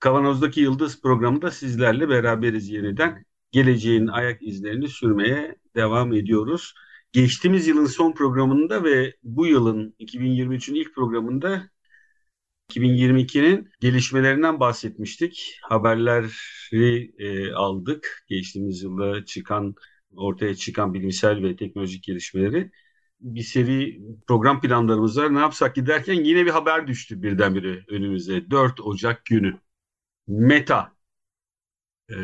Kavanoz'daki 0.00 0.60
Yıldız 0.60 1.02
programında 1.02 1.50
sizlerle 1.50 2.08
beraberiz 2.08 2.68
yeniden. 2.70 3.24
Geleceğin 3.52 4.06
ayak 4.06 4.42
izlerini 4.42 4.88
sürmeye 4.88 5.56
devam 5.76 6.12
ediyoruz. 6.14 6.74
Geçtiğimiz 7.12 7.66
yılın 7.68 7.86
son 7.86 8.12
programında 8.12 8.84
ve 8.84 9.16
bu 9.22 9.46
yılın 9.46 9.94
2023'ün 10.00 10.74
ilk 10.74 10.94
programında 10.94 11.70
2022'nin 12.70 13.68
gelişmelerinden 13.80 14.60
bahsetmiştik. 14.60 15.58
Haberleri 15.62 17.12
e, 17.18 17.52
aldık. 17.52 18.24
Geçtiğimiz 18.28 18.82
yılda 18.82 19.24
çıkan 19.24 19.74
ortaya 20.16 20.54
çıkan 20.54 20.94
bilimsel 20.94 21.42
ve 21.42 21.56
teknolojik 21.56 22.02
gelişmeleri 22.02 22.70
bir 23.20 23.42
seri 23.42 24.00
program 24.26 24.60
planlarımız 24.60 25.18
var. 25.18 25.34
Ne 25.34 25.38
yapsak 25.38 25.74
giderken 25.74 26.14
yine 26.14 26.46
bir 26.46 26.50
haber 26.50 26.86
düştü 26.86 27.22
birdenbire 27.22 27.84
önümüze. 27.88 28.50
4 28.50 28.80
Ocak 28.80 29.24
günü. 29.24 29.58
Meta 30.30 30.92
ee, 32.08 32.14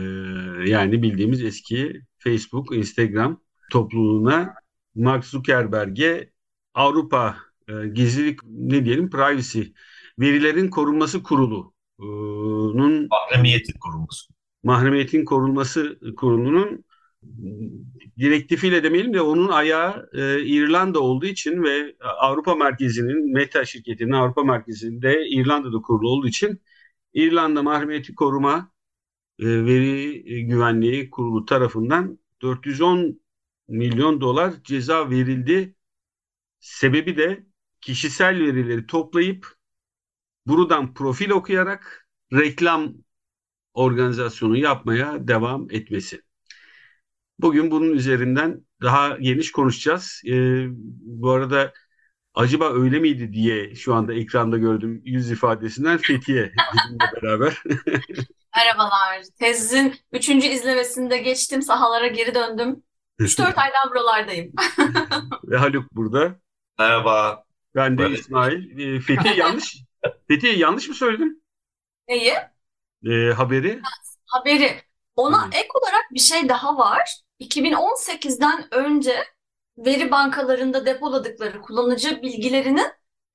yani 0.67 1.03
bildiğimiz 1.03 1.45
eski 1.45 2.03
Facebook, 2.19 2.77
Instagram 2.77 3.41
topluluğuna 3.71 4.55
Mark 4.95 5.25
Zuckerberg'e 5.25 6.31
Avrupa 6.75 7.37
e, 7.69 7.73
Gizlilik 7.89 8.41
ne 8.45 8.85
diyelim 8.85 9.11
Privacy 9.11 9.63
Verilerin 10.19 10.69
Korunması 10.69 11.23
Kurulu'nun 11.23 13.09
mahremiyetin 13.11 13.79
korunması. 13.79 14.33
Mahremiyetin 14.63 15.25
korunması 15.25 15.99
kurulunun 16.17 16.85
direktifiyle 18.19 18.83
demeyelim 18.83 19.15
de 19.15 19.21
onun 19.21 19.49
ayağı 19.49 20.11
e, 20.15 20.43
İrlanda 20.43 21.01
olduğu 21.01 21.27
için 21.27 21.63
ve 21.63 21.97
Avrupa 22.21 22.55
merkezinin 22.55 23.33
Meta 23.33 23.65
şirketinin 23.65 24.13
Avrupa 24.13 24.45
merkezinde 24.45 25.29
İrlanda'da 25.29 25.79
kurulu 25.79 26.09
olduğu 26.09 26.29
için 26.29 26.61
İrlanda 27.17 27.63
Mahremiyeti 27.63 28.15
Koruma 28.15 28.73
e, 29.39 29.47
Veri 29.47 30.47
Güvenliği 30.47 31.11
Kurulu 31.11 31.45
tarafından 31.45 32.19
410 32.43 33.21
milyon 33.69 34.21
dolar 34.21 34.53
ceza 34.65 35.11
verildi. 35.11 35.75
Sebebi 36.61 37.17
de 37.17 37.47
kişisel 37.81 38.41
verileri 38.41 38.87
toplayıp 38.87 39.55
buradan 40.47 40.95
profil 40.95 41.31
okuyarak 41.31 42.09
reklam 42.33 42.95
organizasyonu 43.75 44.57
yapmaya 44.57 45.29
devam 45.29 45.71
etmesi. 45.71 46.23
Bugün 47.39 47.71
bunun 47.71 47.93
üzerinden 47.93 48.65
daha 48.83 49.17
geniş 49.19 49.53
konuşacağız. 49.53 50.23
Ee, 50.27 50.67
bu 51.01 51.31
arada 51.31 51.73
acaba 52.37 52.73
öyle 52.73 52.99
miydi 52.99 53.33
diye 53.33 53.75
şu 53.75 53.95
anda 53.95 54.15
ekranda 54.15 54.59
gördüğüm 54.59 55.03
yüz 55.05 55.31
ifadesinden 55.31 55.99
Fethiye 55.99 56.53
bizimle 56.75 57.23
beraber. 57.23 57.63
Merhabalar. 58.57 59.23
Tezin 59.39 59.95
üçüncü 60.13 60.47
izlemesinde 60.47 61.19
geçtim. 61.19 61.63
Sahalara 61.63 62.07
geri 62.07 62.35
döndüm. 62.35 62.83
3-4 63.21 63.43
aydan 63.43 63.91
buralardayım. 63.91 64.53
Ve 65.45 65.57
Haluk 65.57 65.93
burada. 65.93 66.41
Merhaba. 66.79 67.45
Ben 67.75 67.99
de 67.99 68.03
Merhaba. 68.03 68.19
İsmail. 68.19 68.79
Ee, 68.79 69.01
Fethiye 69.01 69.35
yanlış. 69.37 69.77
Fethiye 70.29 70.57
yanlış 70.57 70.89
mı 70.89 70.95
söyledim? 70.95 71.41
Neyi? 72.09 72.33
Ee, 73.07 73.33
haberi. 73.33 73.81
Haberi. 74.27 74.83
Ona 75.17 75.47
Hı. 75.47 75.51
ek 75.53 75.69
olarak 75.75 76.05
bir 76.15 76.21
şey 76.21 76.49
daha 76.49 76.79
var. 76.79 77.21
2018'den 77.41 78.75
önce 78.75 79.25
veri 79.79 80.11
bankalarında 80.11 80.87
depoladıkları 80.87 81.61
kullanıcı 81.61 82.23
bilgilerinin 82.23 82.87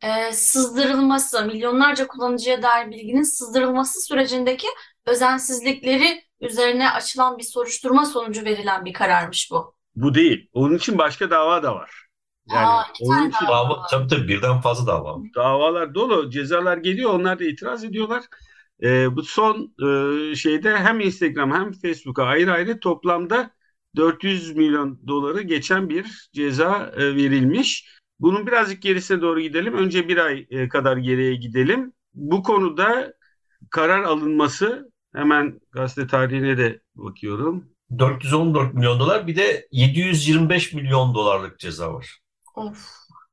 e, 0.04 0.32
sızdırılması, 0.32 1.46
milyonlarca 1.46 2.08
kullanıcıya 2.08 2.62
dair 2.62 2.92
bilginin 2.92 3.24
sızdırılması 3.24 4.02
sürecindeki 4.02 4.68
özensizlikleri 5.06 6.24
üzerine 6.42 6.92
açılan 6.92 7.38
bir 7.38 7.44
soruşturma 7.44 8.06
sonucu 8.06 8.46
verilen 8.46 8.86
bir 8.86 8.94
kararmış 8.94 9.52
bu. 9.52 9.76
Bu 9.96 10.14
değil. 10.14 10.50
Onun 10.54 10.76
için 10.78 10.98
başka 10.98 11.30
dava 11.30 11.64
da 11.64 11.76
var. 11.76 11.92
Yani 12.50 12.68
Aa, 12.68 12.84
onun 13.02 13.30
için 13.30 13.46
dava. 13.48 13.70
Dava, 13.70 13.86
tabii 13.92 14.08
tabii 14.08 14.28
birden 14.28 14.62
fazla 14.62 14.88
dava. 14.88 15.14
var. 15.14 15.22
davalar 15.36 15.96
dolu, 15.96 16.30
cezalar 16.30 16.78
geliyor. 16.78 17.14
Onlar 17.14 17.40
da 17.40 17.44
itiraz 17.44 17.84
ediyorlar. 17.84 18.24
Ee, 18.84 19.16
bu 19.16 19.24
son 19.24 19.74
e, 20.32 20.36
şeyde 20.36 20.78
hem 20.78 21.00
Instagram 21.00 21.52
hem 21.52 21.74
Facebook'a 21.74 22.24
ayrı 22.24 22.52
ayrı 22.52 22.80
toplamda 22.80 23.52
400 23.96 24.56
milyon 24.56 25.00
doları 25.08 25.42
geçen 25.42 25.90
bir 25.90 26.30
ceza 26.34 26.92
e, 26.98 27.16
verilmiş. 27.16 27.88
Bunun 28.20 28.48
birazcık 28.48 28.82
gerisine 28.82 29.22
doğru 29.22 29.42
gidelim. 29.42 29.74
Önce 29.74 30.08
bir 30.08 30.18
ay 30.18 30.48
e, 30.50 30.70
kadar 30.70 30.98
geriye 30.98 31.36
gidelim. 31.36 31.94
Bu 32.14 32.44
konuda 32.44 33.14
karar 33.70 34.04
alınması 34.04 34.92
hemen 35.16 35.60
gazete 35.72 36.08
tarihine 36.08 36.58
de 36.58 36.82
bakıyorum. 36.96 37.66
414 37.98 38.74
milyon 38.74 39.00
dolar 39.00 39.28
bir 39.28 39.36
de 39.36 39.68
725 39.72 40.74
milyon 40.74 41.16
dolarlık 41.16 41.60
ceza 41.60 41.94
var. 41.94 42.20
Of. 42.56 42.88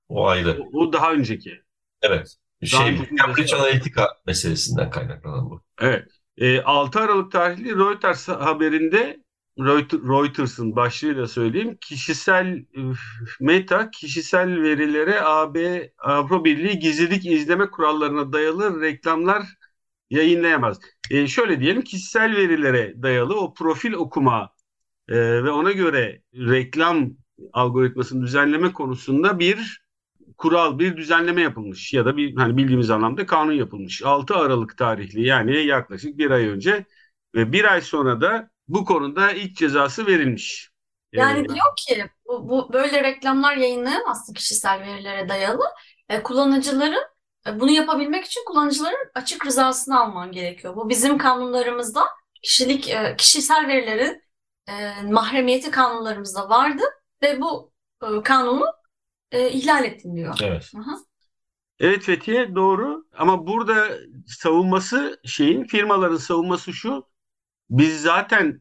O 0.09 0.27
ayrı. 0.27 0.59
O, 0.73 0.81
o 0.81 0.93
daha 0.93 1.13
önceki. 1.13 1.63
Evet. 2.03 2.37
Daha 2.63 2.85
Şey, 2.85 2.95
önceki 2.95 3.17
Cambridge. 3.17 3.57
Analytica 3.57 4.09
meselesinden 4.27 4.91
kaynaklanan 4.91 5.51
bu. 5.51 5.63
Evet. 5.81 6.09
E, 6.37 6.63
6 6.63 7.01
Aralık 7.01 7.33
tarihli 7.33 7.77
Reuters 7.77 8.29
haberinde 8.29 9.23
Reuters'ın 9.59 10.77
başlığıyla 10.77 11.29
söyleyeyim. 11.29 11.79
Kişisel 11.81 12.65
Meta 13.41 13.91
kişisel 13.91 14.63
verilere 14.63 15.21
AB 15.21 15.91
Avrupa 15.99 16.45
Birliği 16.45 16.79
gizlilik 16.79 17.27
izleme 17.27 17.71
kurallarına 17.71 18.33
dayalı 18.33 18.81
reklamlar 18.81 19.43
yayınlayamaz. 20.11 20.81
E, 21.11 21.27
şöyle 21.27 21.61
diyelim 21.61 21.83
kişisel 21.83 22.37
verilere 22.37 23.03
dayalı 23.03 23.41
o 23.41 23.55
profil 23.55 23.93
okuma 23.93 24.51
e, 25.09 25.17
ve 25.45 25.51
ona 25.51 25.73
göre 25.73 26.23
reklam 26.35 27.11
algoritmasını 27.53 28.23
düzenleme 28.23 28.73
konusunda 28.73 29.39
bir 29.39 29.83
kural, 30.39 30.79
bir 30.79 30.97
düzenleme 30.97 31.41
yapılmış 31.43 31.93
ya 31.95 32.05
da 32.07 32.17
bir 32.17 32.37
hani 32.37 32.57
bildiğimiz 32.57 32.91
anlamda 32.91 33.27
kanun 33.27 33.53
yapılmış. 33.53 34.03
6 34.03 34.35
Aralık 34.35 34.77
tarihli 34.79 35.27
yani 35.27 35.57
yaklaşık 35.67 36.19
bir 36.19 36.31
ay 36.31 36.47
önce 36.49 36.85
ve 37.35 37.53
bir 37.53 37.73
ay 37.73 37.81
sonra 37.81 38.21
da 38.21 38.51
bu 38.69 38.85
konuda 38.85 39.33
ilk 39.33 39.57
cezası 39.57 40.07
verilmiş. 40.07 40.71
Yani 41.13 41.41
Ee, 41.41 41.49
diyor 41.49 41.77
ki 41.77 42.07
bu, 42.27 42.49
bu 42.49 42.73
böyle 42.73 43.03
reklamlar 43.05 43.57
yayınlayamazsın 43.57 44.35
kişisel 44.35 44.81
verilere 44.81 45.29
dayalı. 45.29 45.65
E, 46.09 46.23
kullanıcıların 46.23 47.05
e, 47.47 47.61
bunu 47.61 47.71
yapabilmek 47.71 48.25
için 48.25 48.45
kullanıcıların 48.47 49.11
açık 49.15 49.47
rızasını 49.47 50.01
alman 50.01 50.33
gerekiyor. 50.33 50.77
Bu 50.77 50.89
bizim 50.89 51.19
kanunlarımızda 51.19 52.05
kişilik 52.43 52.89
e, 52.89 53.15
kişisel 53.19 53.69
verilerin 53.69 54.23
e, 54.69 55.03
mahremiyeti 55.03 55.71
kanunlarımızda 55.71 56.49
vardı 56.49 56.83
ve 57.23 57.41
bu 57.41 57.73
e, 58.03 58.23
kanunu 58.23 58.67
e, 59.33 59.51
ihlal 59.51 59.85
ettin 59.85 60.17
diyor. 60.17 60.39
Evet. 60.43 60.71
Hı. 60.75 60.81
Evet 61.81 62.03
Fethiye 62.03 62.55
doğru 62.55 63.07
ama 63.19 63.47
burada 63.47 63.89
savunması 64.27 65.21
şeyin 65.25 65.65
firmaların 65.65 66.17
savunması 66.17 66.73
şu 66.73 67.08
biz 67.71 68.03
zaten 68.03 68.61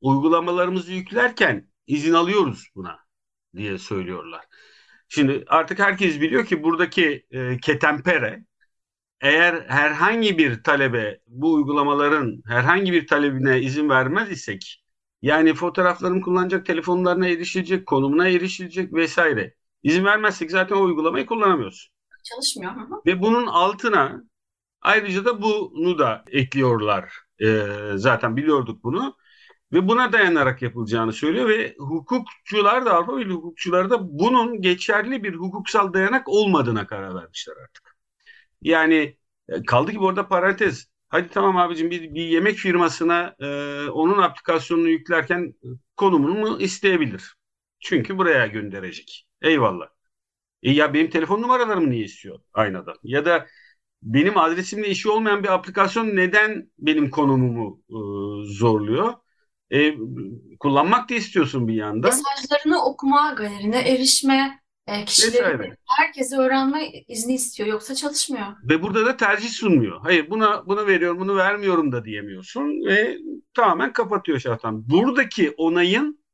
uygulamalarımızı 0.00 0.92
yüklerken 0.92 1.68
izin 1.86 2.12
alıyoruz 2.12 2.68
buna 2.74 2.98
diye 3.56 3.78
söylüyorlar. 3.78 4.44
Şimdi 5.08 5.44
artık 5.46 5.78
herkes 5.78 6.20
biliyor 6.20 6.46
ki 6.46 6.62
buradaki 6.62 7.26
e, 7.30 7.58
ketempere 7.58 8.44
eğer 9.20 9.64
herhangi 9.68 10.38
bir 10.38 10.62
talebe 10.62 11.20
bu 11.26 11.52
uygulamaların 11.52 12.42
herhangi 12.46 12.92
bir 12.92 13.06
talebine 13.06 13.60
izin 13.60 13.88
vermez 13.88 14.30
isek 14.30 14.84
yani 15.22 15.54
fotoğraflarını 15.54 16.20
kullanacak, 16.20 16.66
telefonlarına 16.66 17.28
erişilecek, 17.28 17.86
konumuna 17.86 18.28
erişilecek 18.28 18.92
vesaire. 18.92 19.54
İzin 19.82 20.04
vermezsek 20.04 20.50
zaten 20.50 20.76
o 20.76 20.82
uygulamayı 20.82 21.26
kullanamıyoruz. 21.26 21.90
Çalışmıyor. 22.24 22.72
Hı 22.72 22.80
hı. 22.80 23.02
Ve 23.06 23.22
bunun 23.22 23.46
altına 23.46 24.22
ayrıca 24.82 25.24
da 25.24 25.42
bunu 25.42 25.98
da 25.98 26.24
ekliyorlar. 26.30 27.12
Ee, 27.42 27.66
zaten 27.94 28.36
biliyorduk 28.36 28.84
bunu. 28.84 29.16
Ve 29.72 29.88
buna 29.88 30.12
dayanarak 30.12 30.62
yapılacağını 30.62 31.12
söylüyor 31.12 31.48
ve 31.48 31.74
hukukçular 31.78 32.86
da 32.86 32.94
Avrupa 32.94 33.18
Birliği 33.18 33.34
hukukçuları 33.34 33.90
da 33.90 34.18
bunun 34.18 34.62
geçerli 34.62 35.22
bir 35.24 35.34
hukuksal 35.34 35.92
dayanak 35.92 36.28
olmadığına 36.28 36.86
karar 36.86 37.14
vermişler 37.14 37.54
artık. 37.62 37.96
Yani 38.62 39.16
e, 39.48 39.62
kaldı 39.62 39.92
ki 39.92 40.00
bu 40.00 40.08
arada 40.08 40.28
parantez 40.28 40.88
hadi 41.08 41.28
tamam 41.28 41.56
abicim 41.56 41.90
bir, 41.90 42.14
bir 42.14 42.22
yemek 42.24 42.56
firmasına 42.56 43.36
e, 43.40 43.46
onun 43.90 44.18
aplikasyonunu 44.18 44.88
yüklerken 44.88 45.54
konumunu 45.96 46.34
mu 46.34 46.58
isteyebilir. 46.60 47.34
Çünkü 47.80 48.18
buraya 48.18 48.46
gönderecek. 48.46 49.26
Eyvallah. 49.42 49.88
E 50.62 50.72
ya 50.72 50.94
benim 50.94 51.10
telefon 51.10 51.42
numaralarımı 51.42 51.90
niye 51.90 52.04
istiyor 52.04 52.40
aynada? 52.54 52.94
Ya 53.02 53.24
da 53.24 53.46
benim 54.02 54.38
adresimle 54.38 54.88
işi 54.88 55.08
olmayan 55.08 55.42
bir 55.42 55.54
aplikasyon 55.54 56.16
neden 56.16 56.70
benim 56.78 57.10
konumumu 57.10 57.80
e, 57.88 57.98
zorluyor? 58.54 59.14
E, 59.70 59.94
kullanmak 60.60 61.10
da 61.10 61.14
istiyorsun 61.14 61.68
bir 61.68 61.74
yandan. 61.74 62.10
Mesajlarını 62.10 62.84
okuma, 62.84 63.32
galerine 63.32 63.80
erişme, 63.88 64.60
e, 64.86 65.04
kişilerin 65.04 65.32
Vesaire. 65.34 65.76
herkese 65.98 66.36
öğrenme 66.36 66.88
izni 67.08 67.34
istiyor. 67.34 67.68
Yoksa 67.68 67.94
çalışmıyor. 67.94 68.46
Ve 68.64 68.82
burada 68.82 69.06
da 69.06 69.16
tercih 69.16 69.48
sunmuyor. 69.48 70.00
Hayır 70.00 70.30
buna 70.30 70.66
bunu 70.66 70.86
veriyorum, 70.86 71.20
bunu 71.20 71.36
vermiyorum 71.36 71.92
da 71.92 72.04
diyemiyorsun 72.04 72.86
ve 72.86 73.18
tamamen 73.54 73.92
kapatıyor 73.92 74.38
şarttan. 74.38 74.90
Buradaki 74.90 75.50
onayın 75.50 76.24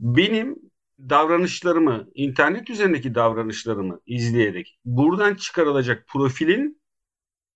benim 0.00 0.56
davranışlarımı, 0.98 2.06
internet 2.14 2.70
üzerindeki 2.70 3.14
davranışlarımı 3.14 4.00
izleyerek 4.06 4.78
buradan 4.84 5.34
çıkarılacak 5.34 6.06
profilin 6.06 6.80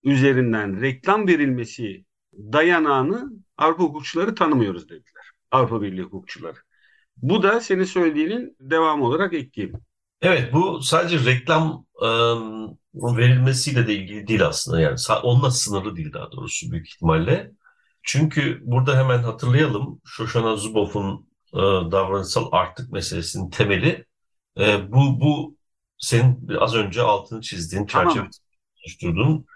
üzerinden 0.05 0.81
reklam 0.81 1.29
verilmesi 1.29 2.05
dayanağını 2.33 3.33
Avrupa 3.57 3.83
hukukçuları 3.83 4.35
tanımıyoruz 4.35 4.89
dediler. 4.89 5.31
Avrupa 5.51 5.83
Birliği 5.83 6.03
hukukçuları. 6.03 6.59
Bu 7.17 7.43
da 7.43 7.61
senin 7.61 7.85
söylediğinin 7.85 8.57
devamı 8.61 9.05
olarak 9.05 9.35
ekleyeyim. 9.35 9.79
Evet 10.23 10.53
bu 10.53 10.83
sadece 10.83 11.25
reklam 11.31 11.87
ıı, 12.03 12.77
verilmesiyle 12.95 13.87
de 13.87 13.95
ilgili 13.95 14.27
değil 14.27 14.47
aslında 14.47 14.81
yani 14.81 14.97
onunla 15.23 15.51
sınırlı 15.51 15.97
değil 15.97 16.13
daha 16.13 16.33
doğrusu 16.33 16.71
büyük 16.71 16.89
ihtimalle. 16.89 17.53
Çünkü 18.03 18.61
burada 18.65 18.99
hemen 18.99 19.19
hatırlayalım 19.19 20.01
Shoshana 20.05 20.57
Zuboff'un 20.57 21.28
ıı, 21.55 21.93
davranışsal 21.93 22.49
artık 22.53 22.93
meselesinin 22.93 23.51
temeli 23.51 24.05
e, 24.61 24.93
bu 24.93 25.21
bu 25.21 25.57
senin 25.99 26.49
az 26.61 26.75
önce 26.75 27.03
altını 27.03 27.41
çizdiğin 27.41 27.87
Tamam. 27.87 28.09
çerçeve 28.15 28.29
oluşturduğun 28.85 29.47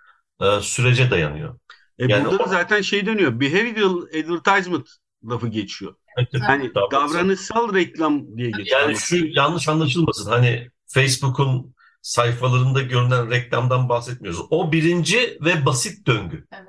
e, 0.42 0.60
sürece 0.60 1.10
dayanıyor. 1.10 1.58
E 1.98 2.06
Yani 2.06 2.24
burada 2.24 2.38
da 2.38 2.44
o- 2.44 2.48
zaten 2.48 2.80
şey 2.80 3.06
dönüyor. 3.06 3.40
Behavioral 3.40 4.02
advertisement 4.02 4.88
lafı 5.24 5.48
geçiyor. 5.48 5.94
Hani 6.16 6.64
Davranışsal- 6.64 6.90
davranışsal 6.90 7.74
reklam 7.74 8.36
diye 8.36 8.50
geçiyor. 8.50 8.80
Yani 8.80 8.96
şu 8.96 9.16
yanlış 9.26 9.68
anlaşılmasın. 9.68 10.30
Hani 10.30 10.70
Facebook'un 10.86 11.74
sayfalarında 12.02 12.82
görünen 12.82 13.30
reklamdan 13.30 13.88
bahsetmiyoruz. 13.88 14.40
O 14.50 14.72
birinci 14.72 15.38
ve 15.40 15.66
basit 15.66 16.06
döngü. 16.06 16.46
Evet. 16.52 16.68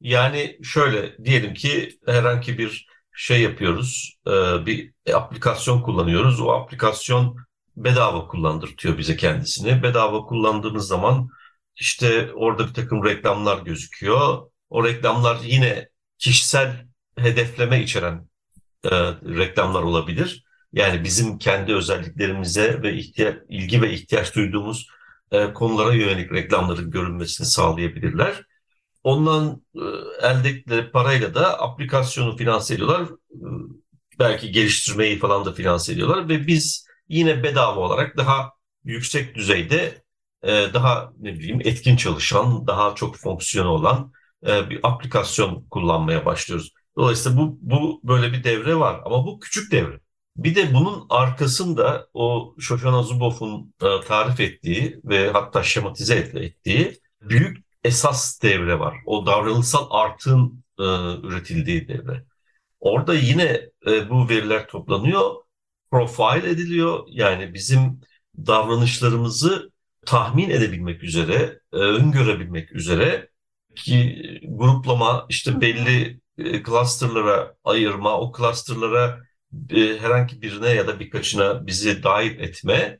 Yani 0.00 0.58
şöyle 0.62 1.24
diyelim 1.24 1.54
ki 1.54 1.98
herhangi 2.06 2.58
bir 2.58 2.86
şey 3.20 3.42
yapıyoruz, 3.42 4.18
e, 4.26 4.30
bir 4.66 4.92
aplikasyon 5.14 5.82
kullanıyoruz. 5.82 6.40
O 6.40 6.50
aplikasyon 6.52 7.36
bedava 7.76 8.28
kullandırtıyor 8.28 8.98
bize 8.98 9.16
kendisini. 9.16 9.82
Bedava 9.82 10.20
kullandığımız 10.20 10.86
zaman 10.86 11.28
işte 11.76 12.30
orada 12.34 12.68
bir 12.68 12.74
takım 12.74 13.04
reklamlar 13.04 13.62
gözüküyor. 13.62 14.50
O 14.70 14.84
reklamlar 14.84 15.38
yine 15.44 15.88
kişisel 16.18 16.86
hedefleme 17.16 17.82
içeren 17.82 18.28
e, 18.84 18.90
reklamlar 19.38 19.82
olabilir. 19.82 20.44
Yani 20.72 21.04
bizim 21.04 21.38
kendi 21.38 21.74
özelliklerimize 21.74 22.82
ve 22.82 22.94
ihtiya- 22.94 23.44
ilgi 23.48 23.82
ve 23.82 23.92
ihtiyaç 23.92 24.34
duyduğumuz 24.34 24.86
e, 25.32 25.52
konulara 25.52 25.94
yönelik 25.94 26.32
reklamların 26.32 26.90
görünmesini 26.90 27.46
sağlayabilirler. 27.46 28.42
Ondan 29.04 29.62
e, 29.74 29.80
elde 30.26 30.48
ettikleri 30.48 30.90
parayla 30.90 31.34
da 31.34 31.60
aplikasyonu 31.60 32.36
finanse 32.36 32.74
ediyorlar. 32.74 33.02
E, 33.02 33.38
belki 34.18 34.52
geliştirmeyi 34.52 35.18
falan 35.18 35.44
da 35.44 35.52
finanse 35.52 35.92
ediyorlar 35.92 36.28
ve 36.28 36.46
biz 36.46 36.86
yine 37.08 37.42
bedava 37.42 37.80
olarak 37.80 38.16
daha 38.16 38.50
yüksek 38.84 39.34
düzeyde 39.34 40.02
e, 40.42 40.48
daha 40.74 41.12
ne 41.18 41.34
bileyim 41.34 41.60
etkin 41.64 41.96
çalışan, 41.96 42.66
daha 42.66 42.94
çok 42.94 43.16
fonksiyonu 43.16 43.68
olan 43.68 44.12
e, 44.46 44.70
bir 44.70 44.80
aplikasyon 44.82 45.66
kullanmaya 45.70 46.24
başlıyoruz. 46.26 46.72
Dolayısıyla 46.96 47.38
bu, 47.38 47.58
bu 47.60 48.00
böyle 48.04 48.32
bir 48.32 48.44
devre 48.44 48.76
var 48.76 49.00
ama 49.04 49.26
bu 49.26 49.40
küçük 49.40 49.72
devre. 49.72 50.00
Bir 50.36 50.54
de 50.54 50.74
bunun 50.74 51.06
arkasında 51.10 52.08
o 52.14 52.54
Shoshana 52.60 53.02
Zuboff'un 53.02 53.74
tarif 54.08 54.40
ettiği 54.40 55.00
ve 55.04 55.30
hatta 55.30 55.62
şematize 55.62 56.14
et- 56.14 56.34
ettiği 56.34 57.00
büyük 57.20 57.69
esas 57.84 58.42
devre 58.42 58.78
var. 58.78 58.96
O 59.06 59.26
davranışsal 59.26 59.86
artığın 59.90 60.64
e, 60.78 60.82
üretildiği 61.26 61.88
devre. 61.88 62.24
Orada 62.80 63.14
yine 63.14 63.70
e, 63.86 64.10
bu 64.10 64.28
veriler 64.28 64.68
toplanıyor, 64.68 65.34
profile 65.90 66.50
ediliyor. 66.50 67.04
Yani 67.08 67.54
bizim 67.54 68.00
davranışlarımızı 68.46 69.72
tahmin 70.06 70.50
edebilmek 70.50 71.02
üzere, 71.02 71.60
e, 71.72 71.76
öngörebilmek 71.76 72.72
üzere 72.72 73.28
ki 73.76 74.22
gruplama 74.48 75.26
işte 75.28 75.60
belli 75.60 76.20
e, 76.38 76.62
clusterlara 76.62 77.54
ayırma, 77.64 78.20
o 78.20 78.32
clusterlara 78.38 79.20
e, 79.70 79.98
herhangi 79.98 80.42
birine 80.42 80.68
ya 80.68 80.86
da 80.88 81.00
birkaçına 81.00 81.66
bizi 81.66 82.02
dahil 82.02 82.40
etme 82.40 82.98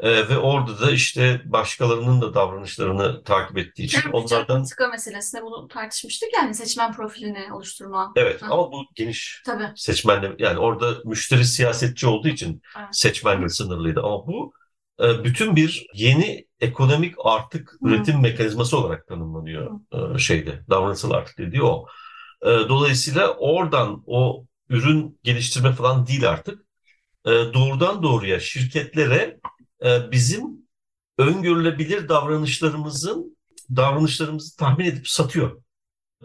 e, 0.00 0.28
ve 0.28 0.38
orada 0.38 0.80
da 0.80 0.90
işte 0.90 1.42
başkalarının 1.44 2.20
da 2.20 2.34
davranışlarını 2.34 3.22
takip 3.24 3.58
ettiği 3.58 3.82
için 3.84 4.00
Cambridge 4.02 4.34
onlardan 4.34 4.54
Analytica 4.54 4.88
meselesinde 4.88 5.42
bunu 5.42 5.68
tartışmıştık 5.68 6.28
yani 6.34 6.54
seçmen 6.54 6.92
profilini 6.92 7.52
oluşturma. 7.52 8.12
evet 8.16 8.42
Hı. 8.42 8.46
ama 8.46 8.72
bu 8.72 8.84
geniş 8.94 9.42
Tabii. 9.46 9.72
seçmenle 9.76 10.32
yani 10.38 10.58
orada 10.58 10.94
müşteri 11.04 11.44
siyasetçi 11.44 12.06
olduğu 12.06 12.28
için 12.28 12.62
Evet. 12.78 12.88
seçmenle 12.92 13.48
sınırlıydı 13.48 14.00
ama 14.02 14.26
bu 14.26 14.52
e, 15.00 15.24
bütün 15.24 15.56
bir 15.56 15.86
yeni 15.94 16.46
ekonomik 16.60 17.14
artık 17.24 17.72
Hı. 17.82 17.88
üretim 17.88 18.20
mekanizması 18.20 18.78
olarak 18.78 19.06
tanımlanıyor 19.06 19.80
e, 20.14 20.18
şeyde 20.18 20.60
davranışsal 20.70 21.10
artık 21.10 21.38
dediği 21.38 21.62
o. 21.62 21.86
E, 22.42 22.46
Dolayısıyla 22.46 23.28
oradan 23.34 24.02
o 24.06 24.44
ürün 24.68 25.18
geliştirme 25.22 25.72
falan 25.72 26.06
değil 26.06 26.28
artık. 26.30 26.64
E, 27.26 27.30
Doğrudan 27.30 28.02
doğruya 28.02 28.40
şirketlere 28.40 29.38
bizim 30.12 30.66
öngörülebilir 31.18 32.08
davranışlarımızın 32.08 33.36
davranışlarımızı 33.76 34.56
tahmin 34.56 34.84
edip 34.84 35.08
satıyor. 35.08 35.62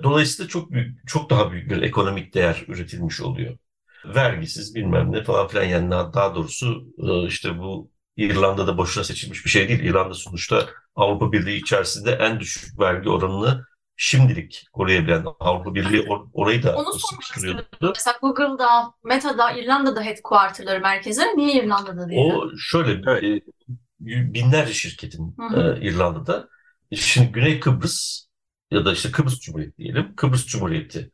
Dolayısıyla 0.04 0.50
çok 0.50 0.72
büyük, 0.72 1.08
çok 1.08 1.30
daha 1.30 1.52
büyük 1.52 1.72
bir 1.72 1.82
ekonomik 1.82 2.34
değer 2.34 2.66
üretilmiş 2.68 3.22
oluyor. 3.22 3.58
Vergisiz 4.06 4.76
bilmem 4.76 5.12
ne 5.12 5.24
falan 5.24 5.48
filan 5.48 5.64
yani 5.64 5.92
daha 5.92 6.36
doğrusu 6.36 6.94
e, 6.98 7.28
işte 7.28 7.60
bu 7.60 7.92
İrlanda'da 8.18 8.78
boşuna 8.78 9.04
seçilmiş 9.04 9.46
bir 9.46 9.50
şey 9.50 9.70
değil. 9.70 9.80
İrlanda 9.80 10.14
sonuçta 10.14 10.70
Avrupa 10.96 11.32
Birliği 11.32 11.58
içerisinde 11.58 12.12
en 12.12 12.40
düşük 12.40 12.80
vergi 12.80 13.10
oranını 13.10 13.66
şimdilik 14.02 14.66
koruyabilen 14.74 15.26
Avrupa 15.40 15.76
Birliği 15.76 16.02
or- 16.02 16.30
orayı 16.34 16.64
da 16.64 16.76
Onu 16.76 16.94
sıkıştırıyordu. 16.94 17.64
Mesela 17.82 18.18
Google'da, 18.22 18.94
Meta'da, 19.04 19.52
İrlanda'da 19.52 20.02
headquarterları, 20.02 20.80
merkezleri 20.82 21.38
niye 21.38 21.64
İrlanda'da 21.64 22.10
değil? 22.10 22.32
O 22.34 22.52
şöyle 22.58 23.12
Evet. 23.12 23.24
e, 23.24 24.34
binlerce 24.34 24.74
şirketin 24.74 25.36
e, 25.56 25.82
İrlanda'da. 25.82 26.48
Şimdi 26.96 27.32
Güney 27.32 27.60
Kıbrıs 27.60 28.26
ya 28.72 28.86
da 28.86 28.94
işte 28.94 29.12
Kıbrıs 29.12 29.40
Cumhuriyeti 29.40 29.78
diyelim. 29.78 30.16
Kıbrıs 30.16 30.46
Cumhuriyeti, 30.46 31.12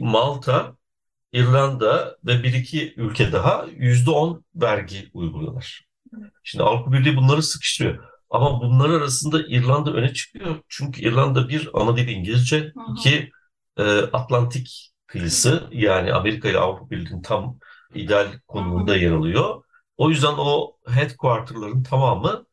Malta, 0.00 0.76
İrlanda 1.32 2.16
ve 2.24 2.42
bir 2.42 2.52
iki 2.52 2.94
ülke 2.96 3.32
daha 3.32 3.66
yüzde 3.76 4.10
on 4.10 4.44
vergi 4.54 5.10
uyguluyorlar. 5.14 5.86
Şimdi 6.42 6.64
Avrupa 6.64 6.92
Birliği 6.92 7.16
bunları 7.16 7.42
sıkıştırıyor. 7.42 8.17
Ama 8.30 8.60
bunlar 8.60 8.90
arasında 8.90 9.42
İrlanda 9.48 9.92
öne 9.92 10.12
çıkıyor. 10.14 10.56
Çünkü 10.68 11.02
İrlanda 11.02 11.48
bir 11.48 11.70
ana 11.74 11.96
dili 11.96 12.10
İngilizce, 12.12 12.60
Hı 12.60 12.80
hı. 12.80 12.92
iki 12.98 13.30
e, 13.76 13.82
Atlantik 13.98 14.92
kıyısı 15.06 15.68
yani 15.72 16.12
Amerika 16.12 16.48
ile 16.48 16.58
Avrupa 16.58 16.90
Birliği'nin 16.90 17.22
tam 17.22 17.58
ideal 17.94 18.26
konumunda 18.48 18.96
yer 18.96 19.10
alıyor. 19.12 19.62
O 19.96 20.10
yüzden 20.10 20.34
o 20.38 20.76
headquarter'ların 20.88 21.82
tamamı 21.82 22.46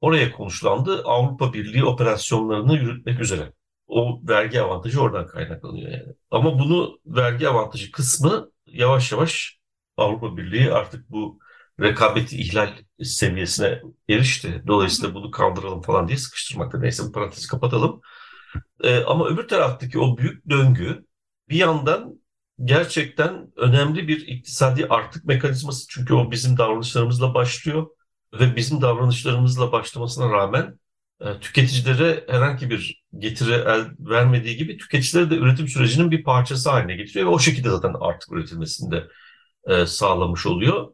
oraya 0.00 0.32
konuşlandı. 0.32 1.02
Avrupa 1.04 1.52
Birliği 1.52 1.84
operasyonlarını 1.84 2.74
yürütmek 2.76 3.20
üzere. 3.20 3.52
O 3.86 4.20
vergi 4.28 4.60
avantajı 4.60 5.00
oradan 5.00 5.26
kaynaklanıyor 5.26 5.90
yani. 5.92 6.14
Ama 6.30 6.58
bunu 6.58 6.98
vergi 7.06 7.48
avantajı 7.48 7.90
kısmı 7.92 8.50
yavaş 8.66 9.12
yavaş 9.12 9.58
Avrupa 9.96 10.36
Birliği 10.36 10.72
artık 10.72 11.10
bu 11.10 11.38
rekabeti 11.82 12.36
ihlal 12.36 12.68
seviyesine 13.02 13.80
erişti. 14.08 14.62
Dolayısıyla 14.66 15.14
bunu 15.14 15.30
kaldıralım 15.30 15.82
falan 15.82 16.08
diye 16.08 16.18
sıkıştırmakta. 16.18 16.78
Neyse 16.78 17.02
bu 17.04 17.12
parantezi 17.12 17.48
kapatalım. 17.48 18.00
Ee, 18.84 19.04
ama 19.04 19.28
öbür 19.28 19.48
taraftaki 19.48 19.98
o 19.98 20.18
büyük 20.18 20.50
döngü 20.50 21.06
bir 21.48 21.56
yandan 21.56 22.20
gerçekten 22.64 23.52
önemli 23.56 24.08
bir 24.08 24.26
iktisadi 24.26 24.86
artık 24.86 25.24
mekanizması. 25.24 25.86
Çünkü 25.88 26.14
o 26.14 26.30
bizim 26.30 26.58
davranışlarımızla 26.58 27.34
başlıyor 27.34 27.86
ve 28.40 28.56
bizim 28.56 28.82
davranışlarımızla 28.82 29.72
başlamasına 29.72 30.32
rağmen 30.32 30.78
e, 31.20 31.40
tüketicilere 31.40 32.24
herhangi 32.28 32.70
bir 32.70 33.04
getiri 33.18 33.52
el 33.52 33.86
vermediği 33.98 34.56
gibi 34.56 34.78
tüketicileri 34.78 35.30
de 35.30 35.34
üretim 35.36 35.68
sürecinin 35.68 36.10
bir 36.10 36.24
parçası 36.24 36.70
haline 36.70 36.96
getiriyor 36.96 37.26
ve 37.26 37.30
o 37.30 37.38
şekilde 37.38 37.70
zaten 37.70 37.94
artık 38.00 38.32
üretilmesinde 38.32 39.08
e, 39.66 39.86
sağlamış 39.86 40.46
oluyor. 40.46 40.88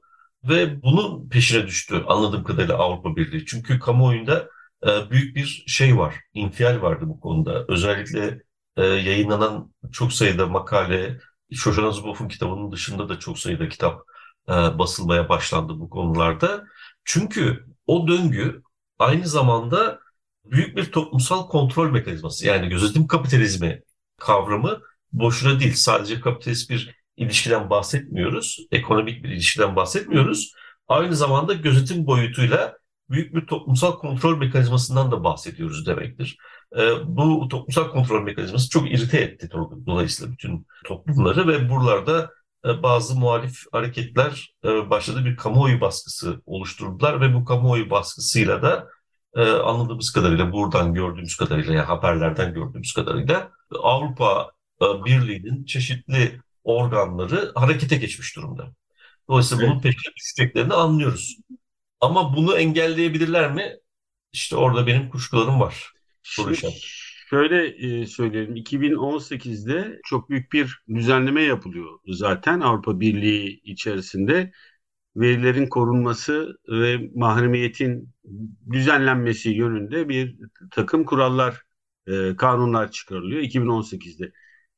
Ve 0.45 0.83
bunun 0.83 1.28
peşine 1.28 1.66
düştü 1.66 2.04
anladığım 2.09 2.45
kadarıyla 2.45 2.76
Avrupa 2.78 3.16
Birliği. 3.16 3.47
Çünkü 3.47 3.78
kamuoyunda 3.78 4.49
e, 4.87 5.11
büyük 5.11 5.37
bir 5.37 5.64
şey 5.66 5.99
var, 5.99 6.14
infial 6.35 6.83
vardı 6.83 7.04
bu 7.09 7.21
konuda. 7.21 7.64
Özellikle 7.68 8.42
e, 8.76 8.85
yayınlanan 8.85 9.75
çok 9.92 10.12
sayıda 10.12 10.47
makale, 10.47 11.21
Shoshana 11.52 11.90
Zuboff'un 11.90 12.28
kitabının 12.28 12.73
dışında 12.73 13.09
da 13.09 13.18
çok 13.18 13.38
sayıda 13.38 13.68
kitap 13.68 14.02
e, 14.49 14.52
basılmaya 14.52 15.28
başlandı 15.28 15.80
bu 15.80 15.90
konularda. 15.90 16.64
Çünkü 17.04 17.66
o 17.87 18.09
döngü 18.09 18.62
aynı 18.99 19.26
zamanda 19.28 20.00
büyük 20.45 20.76
bir 20.76 20.92
toplumsal 20.92 21.49
kontrol 21.49 21.90
mekanizması. 21.90 22.47
Yani 22.47 22.68
gözetim 22.68 23.07
kapitalizmi 23.07 23.83
kavramı 24.18 24.80
boşuna 25.12 25.61
değil. 25.61 25.75
Sadece 25.75 26.21
kapitalist 26.21 26.71
bir 26.71 26.98
ilişkiden 27.18 27.70
bahsetmiyoruz. 27.70 28.66
Ekonomik 28.70 29.25
bir 29.25 29.28
ilişkiden 29.28 29.76
bahsetmiyoruz. 29.76 30.52
Aynı 30.88 31.16
zamanda 31.16 31.54
gözetim 31.54 32.06
boyutuyla 32.06 32.78
büyük 33.10 33.34
bir 33.34 33.46
toplumsal 33.46 33.92
kontrol 33.92 34.38
mekanizmasından 34.38 35.12
da 35.12 35.25
bahsediyoruz 35.25 35.87
demektir. 35.87 36.38
E, 36.76 36.90
bu 37.04 37.48
toplumsal 37.48 37.90
kontrol 37.90 38.22
mekanizması 38.22 38.70
çok 38.70 38.90
irite 38.90 39.18
etti 39.18 39.48
dolayısıyla 39.87 40.32
bütün 40.32 40.66
toplumları 40.84 41.48
ve 41.48 41.70
buralarda 41.70 42.30
e, 42.64 42.82
bazı 42.82 43.18
muhalif 43.18 43.64
hareketler 43.72 44.54
e, 44.64 44.90
başladı 44.90 45.25
bir 45.25 45.37
kamuoyu 45.37 45.80
baskısı 45.80 46.42
oluşturdular 46.46 47.20
ve 47.20 47.34
bu 47.34 47.44
kamuoyu 47.44 47.90
baskısıyla 47.90 48.62
da 48.62 48.88
e, 49.37 49.50
anladığımız 49.50 50.12
kadarıyla 50.12 50.52
buradan 50.52 50.94
gördüğümüz 50.94 51.37
kadarıyla 51.37 51.75
ya 51.75 51.88
haberlerden 51.88 52.54
gördüğümüz 52.54 52.92
kadarıyla 52.92 53.50
Avrupa 53.82 54.50
Birliği'nin 54.80 55.64
çeşitli 55.64 56.40
organları 56.68 57.52
harekete 57.54 57.96
geçmiş 57.96 58.37
durumda. 58.37 58.75
Dolayısıyla 59.28 59.64
evet. 59.64 59.72
bunun 59.72 59.82
peşine 59.82 60.14
düşeceklerini 60.16 60.75
anlıyoruz. 60.75 61.37
Ama 62.00 62.37
bunu 62.37 62.58
engelleyebilirler 62.58 63.52
mi? 63.52 63.76
İşte 64.32 64.56
orada 64.56 64.87
benim 64.87 65.10
kuşkularım 65.10 65.60
var. 65.60 65.92
Şimdi, 66.22 66.58
şöyle 67.30 67.66
e, 67.66 68.06
söyleyelim. 68.06 68.56
2018'de 68.56 70.00
çok 70.04 70.30
büyük 70.30 70.52
bir 70.52 70.82
düzenleme 70.94 71.42
yapılıyor 71.42 71.98
zaten 72.06 72.60
Avrupa 72.60 73.00
Birliği 73.00 73.60
içerisinde. 73.64 74.52
Verilerin 75.16 75.66
korunması 75.66 76.58
ve 76.68 77.10
mahremiyetin 77.14 78.14
düzenlenmesi 78.70 79.50
yönünde 79.50 80.08
bir 80.08 80.38
takım 80.70 81.04
kurallar, 81.04 81.62
e, 82.06 82.37
kanunlar 82.37 82.90
çıkarılıyor 82.90 83.42
2018'de. 83.42 84.32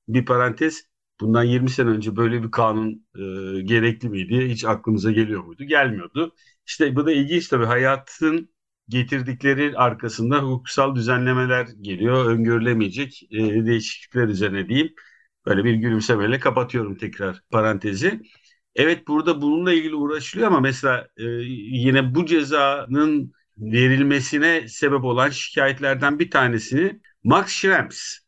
Bir 0.08 0.24
parantez, 0.24 0.89
bundan 1.20 1.44
20 1.44 1.70
sene 1.70 1.90
önce 1.90 2.16
böyle 2.16 2.42
bir 2.42 2.50
kanun 2.50 3.06
e, 3.16 3.62
gerekli 3.62 4.08
miydi? 4.08 4.48
Hiç 4.48 4.64
aklımıza 4.64 5.12
geliyor 5.12 5.44
muydu? 5.44 5.64
Gelmiyordu. 5.64 6.34
İşte 6.66 6.96
bu 6.96 7.06
da 7.06 7.12
ilginç 7.12 7.48
tabii 7.48 7.64
hayatın 7.64 8.50
getirdikleri 8.88 9.76
arkasında 9.76 10.38
hukuksal 10.38 10.94
düzenlemeler 10.94 11.66
geliyor. 11.80 12.26
Öngörülemeyecek 12.26 13.22
e, 13.32 13.66
değişiklikler 13.66 14.28
üzerine 14.28 14.68
diyeyim. 14.68 14.94
Böyle 15.46 15.64
bir 15.64 15.74
gülümsemeyle 15.74 16.40
kapatıyorum 16.40 16.96
tekrar 16.96 17.40
parantezi. 17.50 18.20
Evet 18.74 19.08
burada 19.08 19.42
bununla 19.42 19.72
ilgili 19.72 19.94
uğraşılıyor 19.94 20.48
ama 20.48 20.60
mesela 20.60 21.08
e, 21.16 21.24
yine 21.24 22.14
bu 22.14 22.26
cezanın 22.26 23.32
verilmesine 23.58 24.68
sebep 24.68 25.04
olan 25.04 25.30
şikayetlerden 25.30 26.18
bir 26.18 26.30
tanesini 26.30 27.00
Max 27.24 27.48
Schrems, 27.48 28.18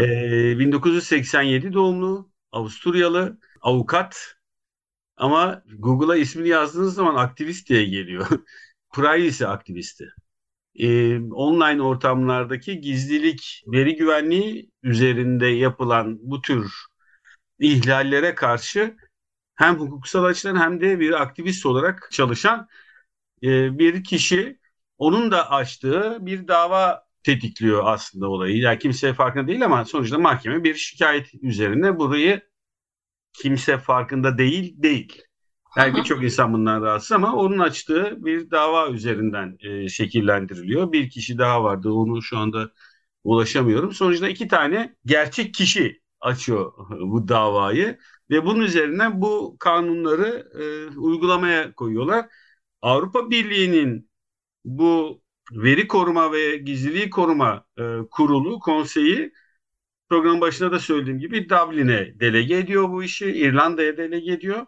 e, 0.00 0.58
1987 0.58 1.72
doğumlu 1.72 2.30
Avusturyalı 2.52 3.38
avukat 3.62 4.36
ama 5.16 5.62
Google'a 5.78 6.16
ismini 6.16 6.48
yazdığınız 6.48 6.94
zaman 6.94 7.14
aktivist 7.14 7.68
diye 7.68 7.84
geliyor. 7.84 8.26
privacy 8.92 9.44
aktivisti. 9.46 10.08
Ee, 10.74 11.20
online 11.20 11.82
ortamlardaki 11.82 12.80
gizlilik, 12.80 13.64
veri 13.66 13.96
güvenliği 13.96 14.70
üzerinde 14.82 15.46
yapılan 15.46 16.18
bu 16.22 16.42
tür 16.42 16.72
ihlallere 17.58 18.34
karşı 18.34 18.96
hem 19.54 19.76
hukuksal 19.76 20.24
açıdan 20.24 20.60
hem 20.60 20.80
de 20.80 21.00
bir 21.00 21.22
aktivist 21.22 21.66
olarak 21.66 22.08
çalışan 22.12 22.68
e, 23.42 23.78
bir 23.78 24.04
kişi 24.04 24.60
onun 24.98 25.30
da 25.30 25.50
açtığı 25.50 26.18
bir 26.26 26.48
dava 26.48 27.05
tetikliyor 27.26 27.82
aslında 27.86 28.28
olayı. 28.28 28.58
Yani 28.58 28.78
kimse 28.78 29.14
farkında 29.14 29.48
değil 29.48 29.64
ama 29.64 29.84
sonuçta 29.84 30.18
mahkeme 30.18 30.64
bir 30.64 30.74
şikayet 30.74 31.34
üzerine 31.42 31.98
burayı 31.98 32.42
kimse 33.32 33.78
farkında 33.78 34.38
değil 34.38 34.74
değil. 34.82 35.22
Yani 35.76 35.96
birçok 35.96 36.24
insan 36.24 36.52
bundan 36.52 36.82
rahatsız 36.82 37.12
ama 37.12 37.36
onun 37.36 37.58
açtığı 37.58 38.24
bir 38.24 38.50
dava 38.50 38.90
üzerinden 38.90 39.56
e, 39.60 39.88
şekillendiriliyor. 39.88 40.92
Bir 40.92 41.10
kişi 41.10 41.38
daha 41.38 41.64
vardı 41.64 41.90
onu 41.90 42.22
şu 42.22 42.38
anda 42.38 42.70
ulaşamıyorum. 43.24 43.92
Sonuçta 43.92 44.28
iki 44.28 44.48
tane 44.48 44.96
gerçek 45.06 45.54
kişi 45.54 46.02
açıyor 46.20 46.72
bu 46.90 47.28
davayı 47.28 47.98
ve 48.30 48.44
bunun 48.46 48.60
üzerinden 48.60 49.20
bu 49.20 49.56
kanunları 49.60 50.48
e, 50.94 50.98
uygulamaya 50.98 51.72
koyuyorlar. 51.74 52.26
Avrupa 52.82 53.30
Birliği'nin 53.30 54.10
bu 54.64 55.22
veri 55.52 55.88
koruma 55.88 56.32
ve 56.32 56.56
gizliliği 56.56 57.10
koruma 57.10 57.64
e, 57.78 57.82
kurulu, 58.10 58.58
konseyi 58.60 59.32
program 60.08 60.40
başında 60.40 60.72
da 60.72 60.78
söylediğim 60.80 61.18
gibi 61.18 61.48
Dublin'e 61.48 62.20
delege 62.20 62.56
ediyor 62.58 62.90
bu 62.90 63.02
işi, 63.04 63.26
İrlanda'ya 63.26 63.96
delege 63.96 64.32
ediyor. 64.32 64.66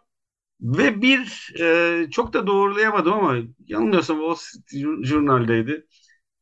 Ve 0.61 1.03
bir 1.03 1.55
e, 1.61 2.11
çok 2.11 2.33
da 2.33 2.47
doğrulayamadım 2.47 3.13
ama 3.13 3.37
yanılmıyorsam 3.67 4.19
Wall 4.19 4.35
Street 4.35 5.07
Journal'deydi. 5.07 5.87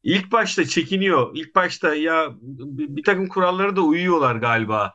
İlk 0.02 0.32
başta 0.32 0.64
çekiniyor. 0.64 1.30
İlk 1.34 1.54
başta 1.54 1.94
ya 1.94 2.30
bir, 2.42 2.96
bir 2.96 3.04
takım 3.04 3.28
kurallara 3.28 3.76
da 3.76 3.82
uyuyorlar 3.82 4.36
galiba 4.36 4.94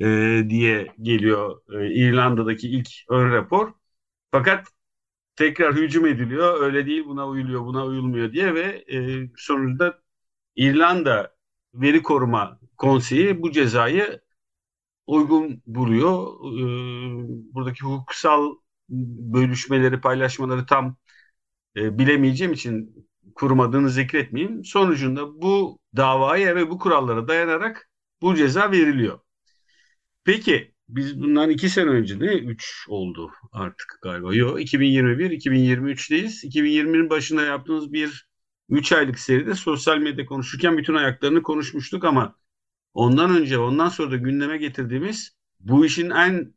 e, 0.00 0.06
diye 0.48 0.88
geliyor 1.02 1.60
e, 1.82 1.94
İrlanda'daki 1.94 2.68
ilk 2.68 2.88
ön 3.08 3.32
rapor. 3.32 3.72
Fakat 4.32 4.68
tekrar 5.36 5.74
hücum 5.76 6.06
ediliyor. 6.06 6.60
Öyle 6.60 6.86
değil 6.86 7.04
buna 7.06 7.28
uyuluyor 7.28 7.60
buna 7.66 7.86
uyulmuyor 7.86 8.32
diye 8.32 8.54
ve 8.54 8.84
e, 8.92 9.30
sonunda 9.36 10.02
İrlanda 10.56 11.36
Veri 11.74 12.02
Koruma 12.02 12.60
Konseyi 12.76 13.42
bu 13.42 13.52
cezayı 13.52 14.20
uygun 15.06 15.62
buluyor. 15.66 16.34
E, 16.60 17.54
buradaki 17.54 17.84
hukuksal 17.84 18.56
bölüşmeleri, 19.34 20.00
paylaşmaları 20.00 20.66
tam 20.66 20.96
e, 21.76 21.98
bilemeyeceğim 21.98 22.52
için 22.52 23.06
kurmadığını 23.34 23.90
zikretmeyeyim. 23.90 24.64
Sonucunda 24.64 25.42
bu 25.42 25.78
davaya 25.96 26.56
ve 26.56 26.70
bu 26.70 26.78
kurallara 26.78 27.28
dayanarak 27.28 27.90
bu 28.22 28.34
ceza 28.36 28.70
veriliyor. 28.72 29.20
Peki 30.24 30.71
biz 30.96 31.20
bundan 31.22 31.50
iki 31.50 31.68
sene 31.68 31.90
önce 31.90 32.18
ne? 32.18 32.34
Üç 32.34 32.84
oldu 32.88 33.30
artık 33.52 33.98
galiba. 34.02 34.34
Yok 34.34 34.60
2021, 34.60 35.30
2023'teyiz. 35.30 36.44
2020'nin 36.44 37.10
başında 37.10 37.42
yaptığımız 37.42 37.92
bir 37.92 38.28
üç 38.68 38.92
aylık 38.92 39.18
seride 39.18 39.54
sosyal 39.54 39.98
medya 39.98 40.26
konuşurken 40.26 40.78
bütün 40.78 40.94
ayaklarını 40.94 41.42
konuşmuştuk 41.42 42.04
ama 42.04 42.36
ondan 42.94 43.36
önce 43.36 43.58
ondan 43.58 43.88
sonra 43.88 44.10
da 44.10 44.16
gündeme 44.16 44.58
getirdiğimiz 44.58 45.36
bu 45.60 45.86
işin 45.86 46.10
en 46.10 46.54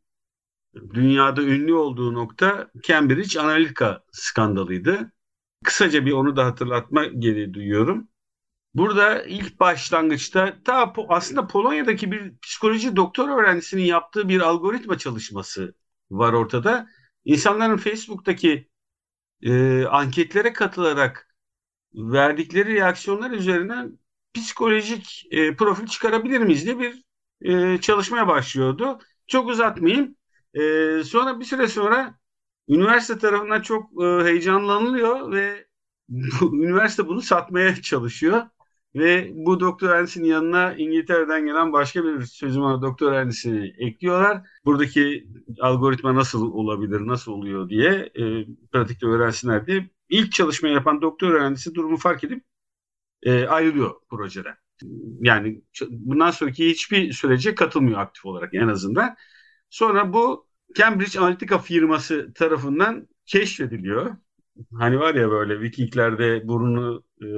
dünyada 0.94 1.42
ünlü 1.42 1.74
olduğu 1.74 2.14
nokta 2.14 2.70
Cambridge 2.82 3.40
Analytica 3.40 4.04
skandalıydı. 4.12 5.12
Kısaca 5.64 6.06
bir 6.06 6.12
onu 6.12 6.36
da 6.36 6.44
hatırlatma 6.46 7.04
geri 7.04 7.54
duyuyorum. 7.54 8.08
Burada 8.76 9.22
ilk 9.24 9.60
başlangıçta 9.60 10.62
ta 10.64 10.92
aslında 11.08 11.46
Polonya'daki 11.46 12.12
bir 12.12 12.38
psikoloji 12.38 12.96
doktor 12.96 13.28
öğrencisinin 13.28 13.82
yaptığı 13.84 14.28
bir 14.28 14.40
algoritma 14.40 14.98
çalışması 14.98 15.74
var 16.10 16.32
ortada. 16.32 16.88
İnsanların 17.24 17.76
Facebook'taki 17.76 18.68
e, 19.42 19.84
anketlere 19.84 20.52
katılarak 20.52 21.36
verdikleri 21.94 22.74
reaksiyonlar 22.74 23.30
üzerinden 23.30 23.98
psikolojik 24.34 25.26
e, 25.30 25.56
profil 25.56 25.86
çıkarabilir 25.86 26.40
miyiz 26.40 26.64
diye 26.66 26.78
bir 26.78 27.04
e, 27.42 27.80
çalışmaya 27.80 28.28
başlıyordu. 28.28 28.98
Çok 29.26 29.48
uzatmayayım. 29.48 30.16
E, 30.54 30.60
sonra 31.04 31.40
bir 31.40 31.44
süre 31.44 31.68
sonra 31.68 32.18
üniversite 32.68 33.18
tarafından 33.18 33.62
çok 33.62 34.04
e, 34.04 34.24
heyecanlanılıyor 34.24 35.32
ve 35.32 35.66
üniversite 36.42 37.08
bunu 37.08 37.22
satmaya 37.22 37.82
çalışıyor. 37.82 38.46
Ve 38.96 39.30
bu 39.34 39.60
doktor 39.60 39.88
öğrencisinin 39.88 40.28
yanına 40.28 40.74
İngiltere'den 40.74 41.46
gelen 41.46 41.72
başka 41.72 42.04
bir 42.04 42.22
sözüm 42.22 42.62
var 42.62 42.82
doktor 42.82 43.12
öğrencisini 43.12 43.74
ekliyorlar. 43.78 44.42
Buradaki 44.64 45.28
algoritma 45.60 46.14
nasıl 46.14 46.52
olabilir, 46.52 47.06
nasıl 47.06 47.32
oluyor 47.32 47.68
diye 47.68 48.10
e, 48.14 48.46
pratikte 48.72 49.06
öğrensinler 49.06 49.66
diye. 49.66 49.90
ilk 50.08 50.32
çalışma 50.32 50.68
yapan 50.68 51.02
doktor 51.02 51.30
öğrencisi 51.30 51.74
durumu 51.74 51.96
fark 51.96 52.24
edip 52.24 52.44
e, 53.22 53.46
ayrılıyor 53.46 53.94
projeden. 54.10 54.54
Yani 55.20 55.62
bundan 55.90 56.30
sonraki 56.30 56.70
hiçbir 56.70 57.12
sürece 57.12 57.54
katılmıyor 57.54 57.98
aktif 57.98 58.26
olarak 58.26 58.54
en 58.54 58.68
azından. 58.68 59.16
Sonra 59.70 60.12
bu 60.12 60.46
Cambridge 60.74 61.20
Analytica 61.20 61.58
firması 61.58 62.32
tarafından 62.34 63.08
keşfediliyor. 63.26 64.16
Hani 64.78 65.00
var 65.00 65.14
ya 65.14 65.30
böyle 65.30 65.60
Vikingler'de 65.60 66.48
burnunu 66.48 67.02
e, 67.22 67.28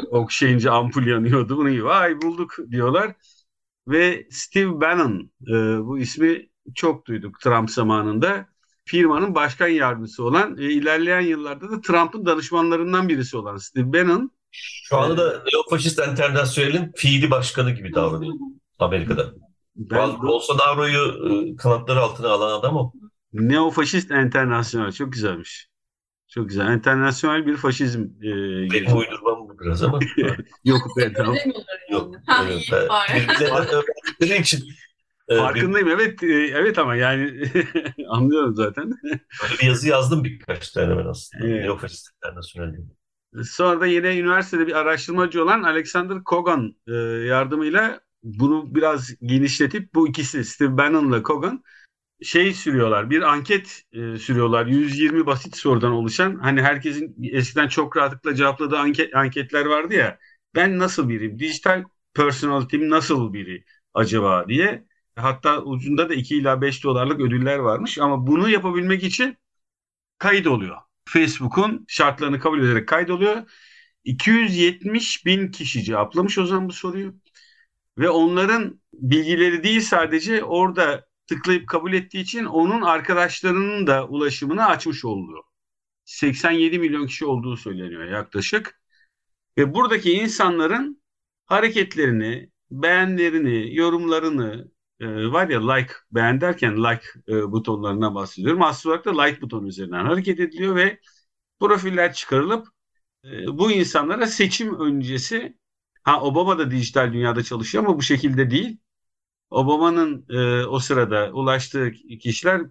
okşayınca 0.10 0.72
ampul 0.72 1.06
yanıyordu. 1.06 1.56
Bunu 1.56 1.84
vay 1.84 2.22
bulduk 2.22 2.56
diyorlar. 2.70 3.14
Ve 3.88 4.26
Steve 4.30 4.80
Bannon 4.80 5.30
e, 5.48 5.54
bu 5.86 5.98
ismi 5.98 6.48
çok 6.74 7.06
duyduk 7.06 7.40
Trump 7.40 7.70
zamanında. 7.70 8.46
Firmanın 8.84 9.34
başkan 9.34 9.68
yardımcısı 9.68 10.24
olan 10.24 10.58
e, 10.58 10.64
ilerleyen 10.64 11.20
yıllarda 11.20 11.70
da 11.70 11.80
Trump'ın 11.80 12.26
danışmanlarından 12.26 13.08
birisi 13.08 13.36
olan 13.36 13.56
Steve 13.56 13.92
Bannon. 13.92 14.30
Şu 14.50 14.96
anda 14.96 15.16
da 15.16 15.44
Neofaşist 15.52 15.98
Enternasyonel'in 15.98 16.92
fiili 16.96 17.30
başkanı 17.30 17.70
gibi 17.70 17.94
davranıyor 17.94 18.34
Amerika'da. 18.78 19.34
Ben, 19.76 20.22
Bolsonaro'yu 20.22 21.30
e, 21.52 21.56
kanatları 21.56 22.00
altına 22.00 22.28
alan 22.28 22.60
adam 22.60 22.76
o. 22.76 22.92
Neofaşist 23.32 24.10
Enternasyonel 24.10 24.92
çok 24.92 25.12
güzelmiş. 25.12 25.68
Çok 26.38 26.48
güzel. 26.48 26.66
Enternasyonel 26.68 27.46
bir 27.46 27.56
faşizm. 27.56 28.00
E, 28.02 28.30
Benim 28.72 28.96
uydurmam 28.96 29.48
bu 29.48 29.58
biraz 29.60 29.82
ama. 29.82 29.98
Yok 30.64 30.96
be 30.96 31.12
tamam. 31.12 31.36
Yok. 31.92 32.14
evet, 32.40 32.68
birbirlerinden 32.68 33.66
öğrendikleri 33.72 34.40
için. 34.40 34.68
E, 35.28 35.36
Farkındayım 35.36 35.88
evet 35.88 36.22
e, 36.22 36.26
evet 36.32 36.78
ama 36.78 36.96
yani 36.96 37.50
anlıyorum 38.08 38.54
zaten. 38.54 38.92
Böyle 39.42 39.58
bir 39.60 39.66
yazı 39.66 39.88
yazdım 39.88 40.24
birkaç 40.24 40.70
tane 40.72 40.96
ben 40.96 41.06
aslında. 41.06 41.46
Evet. 41.46 41.64
Neofaşist 41.64 42.08
Enternasyonel 42.24 42.76
diye. 42.76 42.86
Sonra 43.44 43.80
da 43.80 43.86
yine 43.86 44.18
üniversitede 44.18 44.66
bir 44.66 44.72
araştırmacı 44.78 45.42
olan 45.44 45.62
Alexander 45.62 46.24
Kogan 46.24 46.74
e, 46.86 46.92
yardımıyla 47.26 48.00
bunu 48.22 48.74
biraz 48.74 49.10
genişletip 49.22 49.94
bu 49.94 50.08
ikisi 50.08 50.44
Steve 50.44 50.76
Bannon'la 50.76 51.22
Kogan 51.22 51.62
şey 52.22 52.54
sürüyorlar. 52.54 53.10
Bir 53.10 53.22
anket 53.22 53.82
e, 53.92 54.16
sürüyorlar. 54.18 54.66
120 54.66 55.26
basit 55.26 55.56
sorudan 55.56 55.92
oluşan. 55.92 56.34
Hani 56.38 56.62
herkesin 56.62 57.16
eskiden 57.32 57.68
çok 57.68 57.96
rahatlıkla 57.96 58.34
cevapladığı 58.34 58.78
anket, 58.78 59.16
anketler 59.16 59.66
vardı 59.66 59.94
ya. 59.94 60.18
Ben 60.54 60.78
nasıl 60.78 61.08
biriyim? 61.08 61.38
Dijital 61.38 61.84
personality'm 62.14 62.90
nasıl 62.90 63.32
biri 63.32 63.64
acaba 63.94 64.48
diye. 64.48 64.84
Hatta 65.16 65.62
ucunda 65.62 66.08
da 66.08 66.14
2 66.14 66.36
ila 66.36 66.60
5 66.60 66.84
dolarlık 66.84 67.20
ödüller 67.20 67.58
varmış. 67.58 67.98
Ama 67.98 68.26
bunu 68.26 68.48
yapabilmek 68.50 69.04
için 69.04 69.36
kayıt 70.18 70.46
oluyor. 70.46 70.76
Facebook'un 71.08 71.84
şartlarını 71.88 72.40
kabul 72.40 72.60
ederek 72.62 72.88
kaydoluyor. 72.88 73.42
270 74.04 75.26
bin 75.26 75.50
kişi 75.50 75.84
cevaplamış 75.84 76.38
o 76.38 76.46
zaman 76.46 76.68
bu 76.68 76.72
soruyu. 76.72 77.14
Ve 77.98 78.10
onların 78.10 78.80
bilgileri 78.94 79.64
değil 79.64 79.80
sadece 79.80 80.44
orada 80.44 81.07
tıklayıp 81.28 81.68
kabul 81.68 81.92
ettiği 81.92 82.20
için 82.20 82.44
onun 82.44 82.82
arkadaşlarının 82.82 83.86
da 83.86 84.08
ulaşımını 84.08 84.66
açmış 84.66 85.04
oluyor. 85.04 85.44
87 86.04 86.78
milyon 86.78 87.06
kişi 87.06 87.26
olduğu 87.26 87.56
söyleniyor 87.56 88.04
yaklaşık. 88.04 88.80
Ve 89.58 89.74
buradaki 89.74 90.12
insanların 90.12 91.02
hareketlerini, 91.46 92.50
beğenlerini, 92.70 93.76
yorumlarını 93.76 94.70
e, 95.00 95.06
var 95.32 95.48
ya 95.48 95.72
like 95.72 95.92
beğen 96.12 96.40
derken 96.40 96.84
like 96.84 97.04
e, 97.28 97.52
butonlarına 97.52 98.14
bahsediyorum. 98.14 98.62
Aslında 98.62 98.92
olarak 98.92 99.06
da 99.06 99.22
like 99.22 99.40
butonu 99.40 99.68
üzerinden 99.68 100.04
hareket 100.04 100.40
ediliyor 100.40 100.76
ve 100.76 101.00
profiller 101.60 102.12
çıkarılıp 102.12 102.68
e, 103.24 103.58
bu 103.58 103.70
insanlara 103.72 104.26
seçim 104.26 104.80
öncesi 104.80 105.58
ha 106.04 106.22
Obama 106.22 106.58
da 106.58 106.70
dijital 106.70 107.12
dünyada 107.12 107.42
çalışıyor 107.42 107.84
ama 107.84 107.96
bu 107.98 108.02
şekilde 108.02 108.50
değil. 108.50 108.78
Obama'nın 109.50 110.26
e, 110.28 110.66
o 110.66 110.78
sırada 110.78 111.30
ulaştığı 111.32 111.92
kişiler 112.20 112.62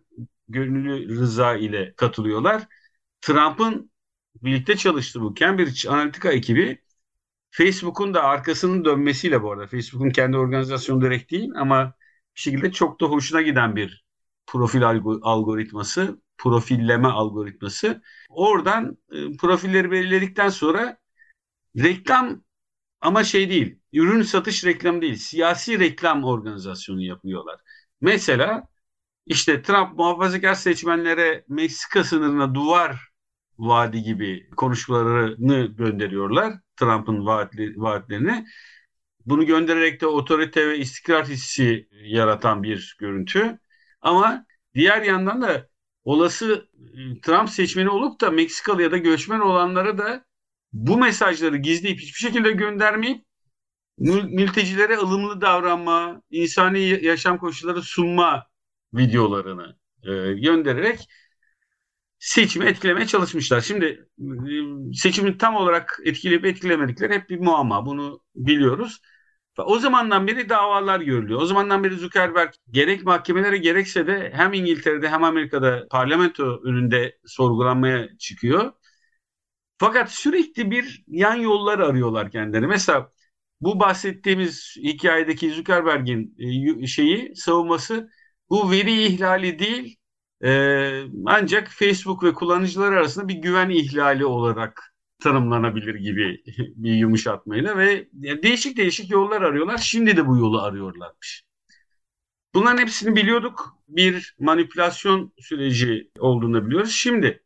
gönüllü 0.49 1.19
rıza 1.19 1.55
ile 1.55 1.93
katılıyorlar. 1.97 2.63
Trump'ın 3.21 3.91
birlikte 4.43 4.77
çalıştığı 4.77 5.21
bu 5.21 5.35
Cambridge 5.35 5.89
Analytica 5.89 6.31
ekibi 6.31 6.81
Facebook'un 7.51 8.13
da 8.13 8.23
arkasının 8.23 8.85
dönmesiyle 8.85 9.43
bu 9.43 9.51
arada 9.51 9.67
Facebook'un 9.67 10.09
kendi 10.09 10.37
organizasyonu 10.37 11.01
direkt 11.01 11.31
değil 11.31 11.49
ama 11.55 11.93
bir 12.35 12.41
şekilde 12.41 12.71
çok 12.71 13.01
da 13.01 13.05
hoşuna 13.05 13.41
giden 13.41 13.75
bir 13.75 14.05
profil 14.47 14.87
algoritması, 15.23 16.21
profilleme 16.37 17.07
algoritması. 17.07 18.01
Oradan 18.29 18.97
e, 19.11 19.37
profilleri 19.37 19.91
belirledikten 19.91 20.49
sonra 20.49 20.97
reklam 21.77 22.43
ama 23.01 23.23
şey 23.23 23.49
değil, 23.49 23.79
ürün 23.93 24.21
satış 24.21 24.65
reklamı 24.65 25.01
değil, 25.01 25.15
siyasi 25.15 25.79
reklam 25.79 26.23
organizasyonu 26.23 27.01
yapıyorlar. 27.01 27.59
Mesela 28.01 28.67
işte 29.25 29.61
Trump 29.61 29.97
muhafazakar 29.97 30.53
seçmenlere 30.53 31.45
Meksika 31.49 32.03
sınırına 32.03 32.55
duvar 32.55 33.09
vaadi 33.57 34.03
gibi 34.03 34.49
konuşmalarını 34.57 35.65
gönderiyorlar. 35.65 36.53
Trump'ın 36.75 37.25
vaatli, 37.25 37.73
vaatlerini. 37.77 38.45
Bunu 39.25 39.45
göndererek 39.45 40.01
de 40.01 40.07
otorite 40.07 40.67
ve 40.69 40.77
istikrar 40.77 41.25
hissi 41.27 41.89
yaratan 41.91 42.63
bir 42.63 42.95
görüntü. 42.99 43.59
Ama 44.01 44.45
diğer 44.75 45.01
yandan 45.01 45.41
da 45.41 45.69
olası 46.03 46.69
e, 47.17 47.21
Trump 47.21 47.49
seçmeni 47.49 47.89
olup 47.89 48.21
da 48.21 48.31
Meksikalı 48.31 48.81
ya 48.81 48.91
da 48.91 48.97
göçmen 48.97 49.39
olanlara 49.39 49.97
da 49.97 50.25
bu 50.73 50.97
mesajları 50.97 51.57
gizleyip 51.57 51.99
hiçbir 51.99 52.19
şekilde 52.19 52.51
göndermeyip 52.51 53.25
mültecilere 53.97 54.97
ılımlı 54.97 55.41
davranma, 55.41 56.21
insani 56.31 57.05
yaşam 57.05 57.37
koşulları 57.37 57.81
sunma 57.81 58.47
videolarını 58.93 59.77
e, 60.03 60.33
göndererek 60.33 61.07
seçimi 62.19 62.65
etkilemeye 62.65 63.07
çalışmışlar. 63.07 63.61
Şimdi 63.61 64.07
e, 64.19 64.93
seçimi 64.93 65.37
tam 65.37 65.55
olarak 65.55 65.99
etkileyip 66.05 66.45
etkilemedikleri 66.45 67.13
hep 67.13 67.29
bir 67.29 67.39
muamma. 67.39 67.85
Bunu 67.85 68.21
biliyoruz. 68.35 69.01
O 69.65 69.79
zamandan 69.79 70.27
beri 70.27 70.49
davalar 70.49 70.99
görülüyor. 70.99 71.41
O 71.41 71.45
zamandan 71.45 71.83
beri 71.83 71.95
Zuckerberg 71.95 72.53
gerek 72.71 73.03
mahkemelere 73.03 73.57
gerekse 73.57 74.07
de 74.07 74.31
hem 74.35 74.53
İngiltere'de 74.53 75.09
hem 75.09 75.23
Amerika'da 75.23 75.87
parlamento 75.91 76.61
önünde 76.63 77.17
sorgulanmaya 77.25 78.17
çıkıyor. 78.17 78.71
Fakat 79.77 80.11
sürekli 80.11 80.71
bir 80.71 81.03
yan 81.07 81.35
yollar 81.35 81.79
arıyorlar 81.79 82.31
kendileri. 82.31 82.67
Mesela 82.67 83.11
bu 83.61 83.79
bahsettiğimiz 83.79 84.75
hikayedeki 84.83 85.51
Zuckerberg'in 85.51 86.35
e, 86.83 86.87
şeyi 86.87 87.35
savunması 87.35 88.09
bu 88.49 88.71
veri 88.71 89.03
ihlali 89.05 89.59
değil 89.59 89.97
e, 90.43 91.03
ancak 91.25 91.67
Facebook 91.69 92.23
ve 92.23 92.33
kullanıcılar 92.33 92.91
arasında 92.91 93.27
bir 93.27 93.35
güven 93.35 93.69
ihlali 93.69 94.25
olarak 94.25 94.93
tanımlanabilir 95.23 95.95
gibi 95.95 96.43
bir 96.75 96.93
yumuşatmayla 96.93 97.77
ve 97.77 98.07
değişik 98.13 98.77
değişik 98.77 99.11
yollar 99.11 99.41
arıyorlar. 99.41 99.77
Şimdi 99.77 100.17
de 100.17 100.27
bu 100.27 100.37
yolu 100.37 100.61
arıyorlarmış. 100.61 101.43
Bunların 102.53 102.77
hepsini 102.81 103.15
biliyorduk. 103.15 103.77
Bir 103.87 104.35
manipülasyon 104.39 105.33
süreci 105.39 106.11
olduğunu 106.19 106.67
biliyoruz. 106.67 106.91
Şimdi 106.91 107.43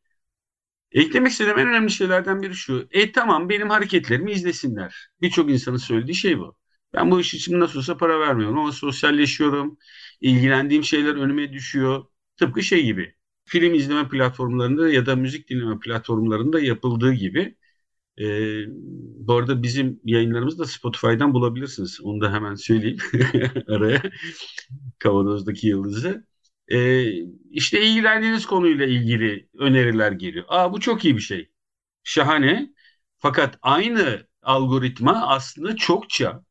eklemek 0.91 1.31
istediğim 1.31 1.59
en 1.59 1.67
önemli 1.67 1.91
şeylerden 1.91 2.41
biri 2.41 2.55
şu. 2.55 2.87
E 2.91 3.11
tamam 3.11 3.49
benim 3.49 3.69
hareketlerimi 3.69 4.31
izlesinler. 4.31 4.95
Birçok 5.21 5.49
insanın 5.49 5.77
söylediği 5.77 6.15
şey 6.15 6.39
bu. 6.39 6.55
Ben 6.93 7.11
bu 7.11 7.19
iş 7.21 7.33
için 7.33 7.59
nasıl 7.59 7.79
olsa 7.79 7.97
para 7.97 8.19
vermiyorum 8.19 8.57
ama 8.59 8.71
sosyalleşiyorum. 8.71 9.77
İlgilendiğim 10.21 10.83
şeyler 10.83 11.15
önüme 11.15 11.53
düşüyor. 11.53 12.05
Tıpkı 12.37 12.63
şey 12.63 12.83
gibi. 12.85 13.15
Film 13.45 13.73
izleme 13.73 14.09
platformlarında 14.09 14.89
ya 14.89 15.05
da 15.05 15.15
müzik 15.15 15.49
dinleme 15.49 15.79
platformlarında 15.79 16.59
yapıldığı 16.59 17.13
gibi 17.13 17.55
e, 18.19 18.25
bu 19.27 19.33
arada 19.33 19.63
bizim 19.63 19.99
yayınlarımızı 20.05 20.59
da 20.59 20.65
Spotify'dan 20.65 21.33
bulabilirsiniz. 21.33 21.99
Onu 22.03 22.21
da 22.21 22.33
hemen 22.33 22.55
söyleyeyim 22.55 22.97
araya. 23.67 24.01
Kavanozdaki 24.99 25.67
yıldızı. 25.67 26.27
E, 26.71 27.05
işte 27.51 27.81
ilgilendiğiniz 27.81 28.45
konuyla 28.45 28.85
ilgili 28.85 29.49
öneriler 29.59 30.11
geliyor. 30.11 30.45
Aa 30.47 30.73
bu 30.73 30.79
çok 30.79 31.05
iyi 31.05 31.15
bir 31.15 31.21
şey. 31.21 31.51
Şahane. 32.03 32.69
Fakat 33.19 33.59
aynı 33.61 34.27
algoritma 34.41 35.27
aslında 35.27 35.75
çokça 35.75 36.43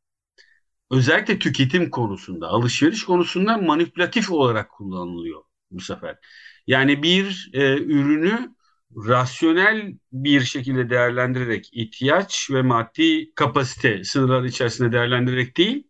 özellikle 0.91 1.39
tüketim 1.39 1.91
konusunda, 1.91 2.49
alışveriş 2.49 3.05
konusunda 3.05 3.57
manipülatif 3.57 4.31
olarak 4.31 4.71
kullanılıyor 4.71 5.43
bu 5.71 5.81
sefer. 5.81 6.19
Yani 6.67 7.03
bir 7.03 7.51
e, 7.53 7.75
ürünü 7.79 8.55
rasyonel 8.97 9.93
bir 10.13 10.41
şekilde 10.41 10.91
değerlendirerek 10.91 11.69
ihtiyaç 11.73 12.51
ve 12.51 12.63
maddi 12.63 13.35
kapasite 13.35 14.05
sınırlar 14.05 14.45
içerisinde 14.45 14.93
değerlendirerek 14.93 15.57
değil, 15.57 15.89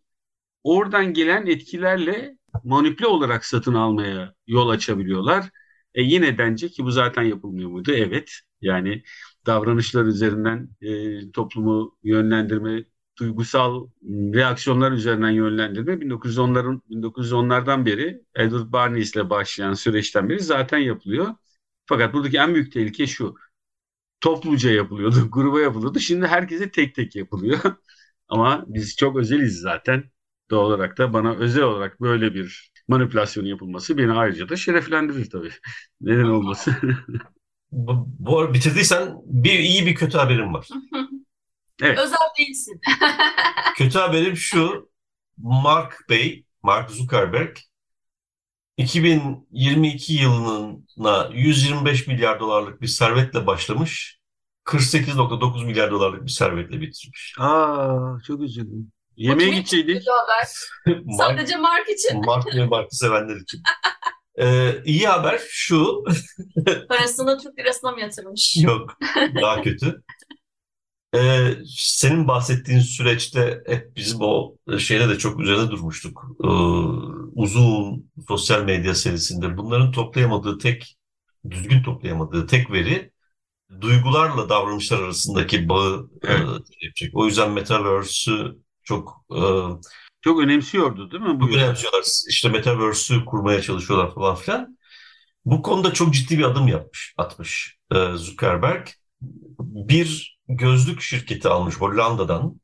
oradan 0.63 1.13
gelen 1.13 1.45
etkilerle 1.45 2.37
manipüle 2.63 3.07
olarak 3.07 3.45
satın 3.45 3.73
almaya 3.73 4.33
yol 4.47 4.69
açabiliyorlar. 4.69 5.49
E 5.95 6.01
yine 6.03 6.37
bence 6.37 6.69
ki 6.69 6.83
bu 6.83 6.91
zaten 6.91 7.23
yapılmıyor 7.23 7.69
muydu? 7.69 7.91
Evet. 7.91 8.31
Yani 8.61 9.03
davranışlar 9.45 10.05
üzerinden 10.05 10.69
e, 10.81 11.31
toplumu 11.31 11.97
yönlendirme 12.03 12.85
duygusal 13.19 13.87
reaksiyonlar 14.33 14.91
üzerinden 14.91 15.29
yönlendirme 15.29 16.01
1910'ların 16.01 16.81
1910'lardan 16.89 17.85
beri 17.85 18.21
Edward 18.35 18.73
Bernays 18.73 19.15
ile 19.15 19.29
başlayan 19.29 19.73
süreçten 19.73 20.29
beri 20.29 20.39
zaten 20.39 20.77
yapılıyor. 20.77 21.35
Fakat 21.85 22.13
buradaki 22.13 22.37
en 22.37 22.53
büyük 22.55 22.71
tehlike 22.73 23.07
şu. 23.07 23.35
Topluca 24.21 24.71
yapılıyordu, 24.71 25.27
gruba 25.31 25.61
yapılıyordu. 25.61 25.99
Şimdi 25.99 26.27
herkese 26.27 26.71
tek 26.71 26.95
tek 26.95 27.15
yapılıyor. 27.15 27.59
Ama 28.27 28.65
biz 28.67 28.95
çok 28.97 29.17
özeliz 29.17 29.59
zaten. 29.59 30.03
Doğal 30.51 30.65
olarak 30.65 30.97
da 30.97 31.13
bana 31.13 31.35
özel 31.35 31.63
olarak 31.63 32.01
böyle 32.01 32.33
bir 32.33 32.71
manipülasyon 32.87 33.45
yapılması 33.45 33.97
beni 33.97 34.11
ayrıca 34.11 34.49
da 34.49 34.55
şereflendirir 34.55 35.29
tabii. 35.29 35.51
Neden 36.01 36.23
olmasın? 36.23 36.75
bu, 37.71 38.07
bu 38.19 38.53
bitirdiysen 38.53 39.15
bir 39.25 39.59
iyi 39.59 39.85
bir 39.85 39.95
kötü 39.95 40.17
haberim 40.17 40.53
var. 40.53 40.67
Evet. 41.81 41.99
Özel 41.99 42.17
değilsin. 42.39 42.81
Kötü 43.77 43.99
haberim 43.99 44.37
şu. 44.37 44.91
Mark 45.37 46.05
Bey, 46.09 46.45
Mark 46.63 46.91
Zuckerberg 46.91 47.57
2022 48.77 50.13
yılına 50.13 51.29
125 51.33 52.07
milyar 52.07 52.39
dolarlık 52.39 52.81
bir 52.81 52.87
servetle 52.87 53.47
başlamış. 53.47 54.19
48.9 54.65 55.65
milyar 55.65 55.91
dolarlık 55.91 56.23
bir 56.25 56.31
servetle 56.31 56.81
bitirmiş. 56.81 57.35
Aa 57.39 58.17
çok 58.27 58.41
üzüldüm. 58.41 58.91
Yemeğe 59.21 59.49
gideceydik. 59.49 60.03
Mark, 60.87 61.17
Sadece 61.17 61.57
Mark 61.57 61.89
için. 61.89 62.25
Mark 62.25 62.55
ve 62.55 62.65
Mark'ı 62.65 62.95
sevenler 62.95 63.35
için. 63.35 63.61
Ee, 64.39 64.83
iyi 64.85 65.07
haber 65.07 65.41
şu. 65.49 66.03
Parasını 66.89 67.37
Türk 67.37 67.59
lirasına 67.59 67.91
mı 67.91 68.01
yatırmış? 68.01 68.57
Yok, 68.63 68.97
daha 69.41 69.61
kötü. 69.61 70.03
Ee, 71.15 71.53
senin 71.77 72.27
bahsettiğin 72.27 72.79
süreçte 72.79 73.63
hep 73.67 73.95
bizim 73.95 74.21
o 74.21 74.55
şeyde 74.79 75.09
de 75.09 75.17
çok 75.17 75.39
üzerinde 75.39 75.71
durmuştuk. 75.71 76.23
Ee, 76.43 76.47
uzun 77.35 78.11
sosyal 78.27 78.63
medya 78.63 78.95
serisinde 78.95 79.57
bunların 79.57 79.91
toplayamadığı 79.91 80.57
tek, 80.57 80.97
düzgün 81.49 81.83
toplayamadığı 81.83 82.47
tek 82.47 82.71
veri 82.71 83.11
duygularla 83.81 84.49
davranışlar 84.49 85.03
arasındaki 85.03 85.69
bağı 85.69 86.09
e, 86.27 86.31
yapacak. 86.81 87.11
O 87.13 87.25
yüzden 87.25 87.51
Metaverse'ü 87.51 88.57
çok 88.95 89.25
e, 89.35 89.39
Çok 90.21 90.39
önemsiyordu 90.39 91.11
değil 91.11 91.23
mi? 91.23 91.39
Bu 91.39 91.47
önemsiyorlar. 91.49 92.03
İşte 92.29 92.49
Metaverse'ü 92.49 93.25
kurmaya 93.25 93.61
çalışıyorlar 93.61 94.13
falan 94.13 94.35
filan. 94.35 94.77
Bu 95.45 95.61
konuda 95.61 95.93
çok 95.93 96.13
ciddi 96.13 96.37
bir 96.37 96.43
adım 96.43 96.67
yapmış, 96.67 97.13
atmış 97.17 97.77
e, 97.91 98.11
Zuckerberg. 98.15 98.87
Bir 99.59 100.39
gözlük 100.47 101.01
şirketi 101.01 101.47
almış 101.49 101.75
Hollanda'dan. 101.75 102.61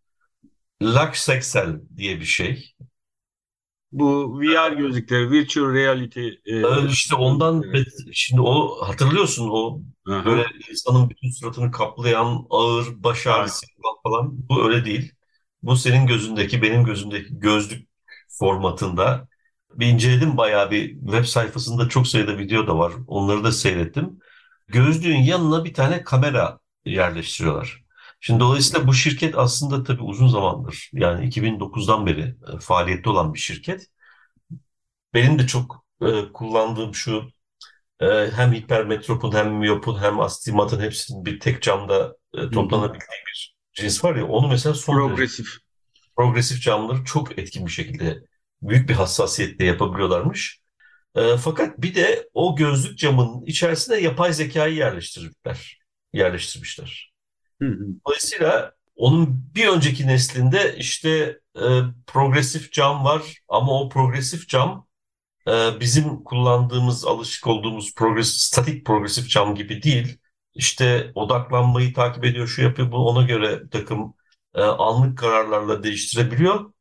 Luxexel 0.83 1.81
diye 1.97 2.19
bir 2.19 2.25
şey. 2.25 2.73
Bu 3.91 4.39
VR 4.41 4.73
gözlükleri, 4.73 5.31
virtual 5.31 5.73
reality. 5.73 6.27
e, 6.45 6.55
Ee, 6.55 6.87
işte 6.89 7.15
ondan 7.15 7.63
Evet. 7.73 7.87
şimdi 8.13 8.41
o 8.41 8.81
hatırlıyorsun 8.87 9.49
o 9.51 9.81
Aha. 10.11 10.25
böyle 10.25 10.45
insanın 10.71 11.09
bütün 11.09 11.31
suratını 11.31 11.71
kaplayan 11.71 12.45
ağır 12.49 13.03
baş 13.03 13.27
ağrısı 13.27 13.65
falan 14.03 14.29
bu 14.49 14.69
öyle 14.69 14.85
değil. 14.85 15.11
Bu 15.63 15.75
senin 15.75 16.07
gözündeki 16.07 16.61
benim 16.61 16.83
gözümdeki 16.83 17.39
gözlük 17.39 17.89
formatında. 18.29 19.27
Bir 19.73 19.87
inceledim 19.87 20.37
bayağı 20.37 20.71
bir 20.71 20.99
web 20.99 21.25
sayfasında 21.25 21.89
çok 21.89 22.07
sayıda 22.07 22.37
video 22.37 22.67
da 22.67 22.77
var. 22.77 22.93
Onları 23.07 23.43
da 23.43 23.51
seyrettim. 23.51 24.19
Gözlüğün 24.67 25.17
yanına 25.17 25.65
bir 25.65 25.73
tane 25.73 26.03
kamera 26.03 26.59
yerleştiriyorlar. 26.85 27.83
Şimdi 28.19 28.39
dolayısıyla 28.39 28.87
bu 28.87 28.93
şirket 28.93 29.37
aslında 29.37 29.83
tabii 29.83 30.03
uzun 30.03 30.27
zamandır 30.27 30.89
yani 30.93 31.25
2009'dan 31.25 32.05
beri 32.05 32.35
e, 32.53 32.59
faaliyette 32.59 33.09
olan 33.09 33.33
bir 33.33 33.39
şirket. 33.39 33.87
Benim 35.13 35.39
de 35.39 35.47
çok 35.47 35.85
e, 36.01 36.31
kullandığım 36.33 36.95
şu 36.95 37.29
e, 37.99 38.05
hem 38.35 38.53
hipermetropun 38.53 39.31
hem 39.31 39.53
miyopun 39.53 40.01
hem 40.01 40.19
astigmatın 40.19 40.81
hepsinin 40.81 41.25
bir 41.25 41.39
tek 41.39 41.61
camda 41.61 42.15
e, 42.33 42.49
toplanabildiği 42.49 43.21
bir 43.27 43.56
cins 43.77 44.03
var 44.03 44.15
ya 44.15 44.27
onu 44.27 44.47
mesela 44.47 44.75
son 44.75 44.95
derece 44.95 45.07
Progresif. 45.09 45.47
progresif 46.17 46.61
camları 46.61 47.03
çok 47.05 47.39
etkin 47.39 47.65
bir 47.65 47.71
şekilde 47.71 48.17
büyük 48.61 48.89
bir 48.89 48.93
hassasiyetle 48.93 49.65
yapabiliyorlarmış. 49.65 50.59
E, 51.15 51.37
fakat 51.37 51.81
bir 51.81 51.95
de 51.95 52.29
o 52.33 52.55
gözlük 52.55 52.97
camının 52.97 53.45
içerisine 53.45 53.97
yapay 53.97 54.33
zekayı 54.33 54.75
yerleştirmişler. 54.75 55.79
Yerleştirmişler. 56.13 57.13
Hı 57.61 57.67
hı. 57.67 57.85
Dolayısıyla 58.07 58.73
onun 58.95 59.51
bir 59.55 59.67
önceki 59.67 60.07
neslinde 60.07 60.75
işte 60.77 61.39
e, 61.55 61.65
progresif 62.07 62.71
cam 62.71 63.05
var 63.05 63.21
ama 63.49 63.81
o 63.81 63.89
progresif 63.89 64.49
cam 64.49 64.87
e, 65.47 65.79
bizim 65.79 66.23
kullandığımız, 66.23 67.05
alışık 67.05 67.47
olduğumuz 67.47 67.95
progresif, 67.95 68.41
statik 68.41 68.85
progresif 68.85 69.29
cam 69.29 69.55
gibi 69.55 69.83
değil. 69.83 70.17
İşte 70.57 71.11
odaklanmayı 71.15 71.93
takip 71.93 72.25
ediyor, 72.25 72.47
şu 72.47 72.61
yapıyor, 72.61 72.91
bu 72.91 72.97
ona 73.09 73.23
göre 73.23 73.61
takım 73.71 74.13
e, 74.55 74.61
anlık 74.61 75.17
kararlarla 75.17 75.83
değiştirebiliyor. 75.83 76.71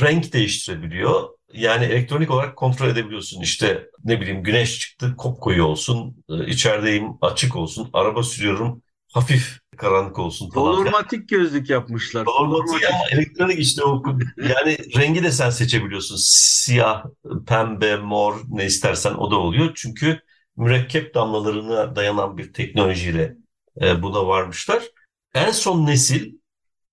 Renk 0.00 0.32
değiştirebiliyor. 0.32 1.28
Yani 1.52 1.84
elektronik 1.84 2.30
olarak 2.30 2.56
kontrol 2.56 2.88
edebiliyorsun. 2.88 3.40
İşte 3.40 3.86
ne 4.04 4.20
bileyim 4.20 4.42
güneş 4.42 4.78
çıktı, 4.78 5.14
kopkoyu 5.18 5.64
olsun, 5.64 6.24
e, 6.30 6.46
içerideyim 6.46 7.12
açık 7.20 7.56
olsun, 7.56 7.90
araba 7.92 8.22
sürüyorum, 8.22 8.82
hafif 9.12 9.58
karanlık 9.76 10.18
olsun 10.18 10.50
falan. 10.50 10.72
filan. 10.72 10.92
Holormatik 10.92 11.28
gözlük 11.28 11.70
yapmışlar. 11.70 12.26
Holormatik 12.26 12.88
ama 12.88 13.04
elektronik 13.10 13.58
işte 13.58 13.84
o 13.84 14.02
yani 14.36 14.78
rengi 14.96 15.22
de 15.24 15.32
sen 15.32 15.50
seçebiliyorsun. 15.50 16.16
Siyah, 16.18 17.04
pembe, 17.46 17.96
mor 17.96 18.40
ne 18.48 18.64
istersen 18.66 19.14
o 19.14 19.30
da 19.30 19.36
oluyor. 19.36 19.72
Çünkü 19.74 20.20
mürekkep 20.56 21.14
damlalarına 21.14 21.96
dayanan 21.96 22.38
bir 22.38 22.52
teknolojiyle 22.52 23.36
e, 23.80 24.02
buna 24.02 24.26
varmışlar. 24.26 24.82
En 25.34 25.50
son 25.50 25.86
nesil 25.86 26.32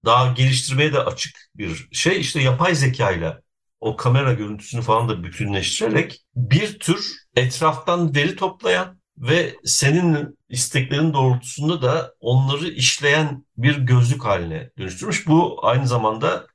daha 0.05 0.33
geliştirmeye 0.33 0.93
de 0.93 0.99
açık 0.99 1.49
bir 1.55 1.87
şey 1.91 2.19
işte 2.19 2.41
yapay 2.41 2.75
zeka 2.75 3.11
ile 3.11 3.37
o 3.79 3.95
kamera 3.95 4.33
görüntüsünü 4.33 4.81
falan 4.81 5.09
da 5.09 5.23
bütünleştirerek 5.23 6.21
bir 6.35 6.79
tür 6.79 7.15
etraftan 7.35 8.15
veri 8.15 8.35
toplayan 8.35 9.01
ve 9.17 9.55
senin 9.63 10.37
isteklerin 10.49 11.13
doğrultusunda 11.13 11.81
da 11.81 12.13
onları 12.19 12.67
işleyen 12.67 13.45
bir 13.57 13.77
gözlük 13.77 14.25
haline 14.25 14.69
dönüştürmüş. 14.77 15.27
Bu 15.27 15.59
aynı 15.67 15.87
zamanda 15.87 16.47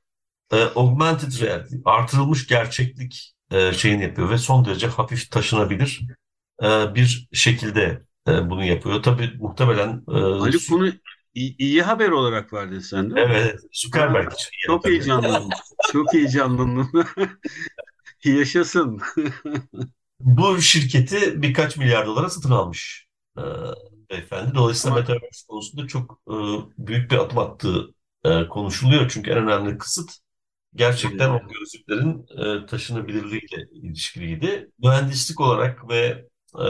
e, 0.51 0.63
augmented 0.63 1.41
reality, 1.41 1.75
artırılmış 1.85 2.47
gerçeklik 2.47 3.33
e, 3.51 3.73
şeyini 3.73 4.03
yapıyor 4.03 4.29
ve 4.29 4.37
son 4.37 4.65
derece 4.65 4.87
hafif 4.87 5.31
taşınabilir 5.31 6.01
e, 6.63 6.95
bir 6.95 7.27
şekilde 7.33 8.01
e, 8.27 8.49
bunu 8.49 8.63
yapıyor. 8.65 9.03
Tabii 9.03 9.31
muhtemelen 9.39 10.03
e, 10.09 10.11
Ali 10.13 10.57
bunu 10.69 10.91
iyi, 11.33 11.55
iyi 11.57 11.81
haber 11.81 12.09
olarak 12.09 12.53
verdin 12.53 12.79
sen 12.79 13.11
değil 13.15 13.27
mi? 13.27 13.31
evet 13.31 13.59
Zuckerberg 13.73 14.33
için. 14.33 14.49
Çok 14.65 14.83
tabii. 14.83 14.93
heyecanlandım. 14.93 15.49
Çok 15.91 16.13
heyecanlandım. 16.13 16.91
Yaşasın. 18.23 18.99
Bu 20.19 20.61
şirketi 20.61 21.41
birkaç 21.41 21.77
milyar 21.77 22.05
dolara 22.07 22.29
satın 22.29 22.51
almış 22.51 23.07
e, 23.37 23.41
beyefendi. 24.09 24.55
Dolayısıyla 24.55 24.95
Ama- 24.95 25.01
Metaverse 25.01 25.45
konusunda 25.47 25.87
çok 25.87 26.21
e, 26.29 26.33
büyük 26.87 27.11
bir 27.11 27.17
adım 27.17 27.37
attığı 27.37 27.87
e, 28.23 28.47
konuşuluyor. 28.47 29.09
Çünkü 29.09 29.31
en 29.31 29.37
önemli 29.37 29.77
kısıt 29.77 30.11
gerçekten 30.75 31.29
o 31.29 31.41
gözlüklerin 31.47 32.25
e, 32.63 32.65
taşınabilirliğiyle 32.65 33.67
ilişkiliydi. 33.73 34.71
Mühendislik 34.79 35.41
olarak 35.41 35.89
ve 35.89 36.27
e, 36.65 36.67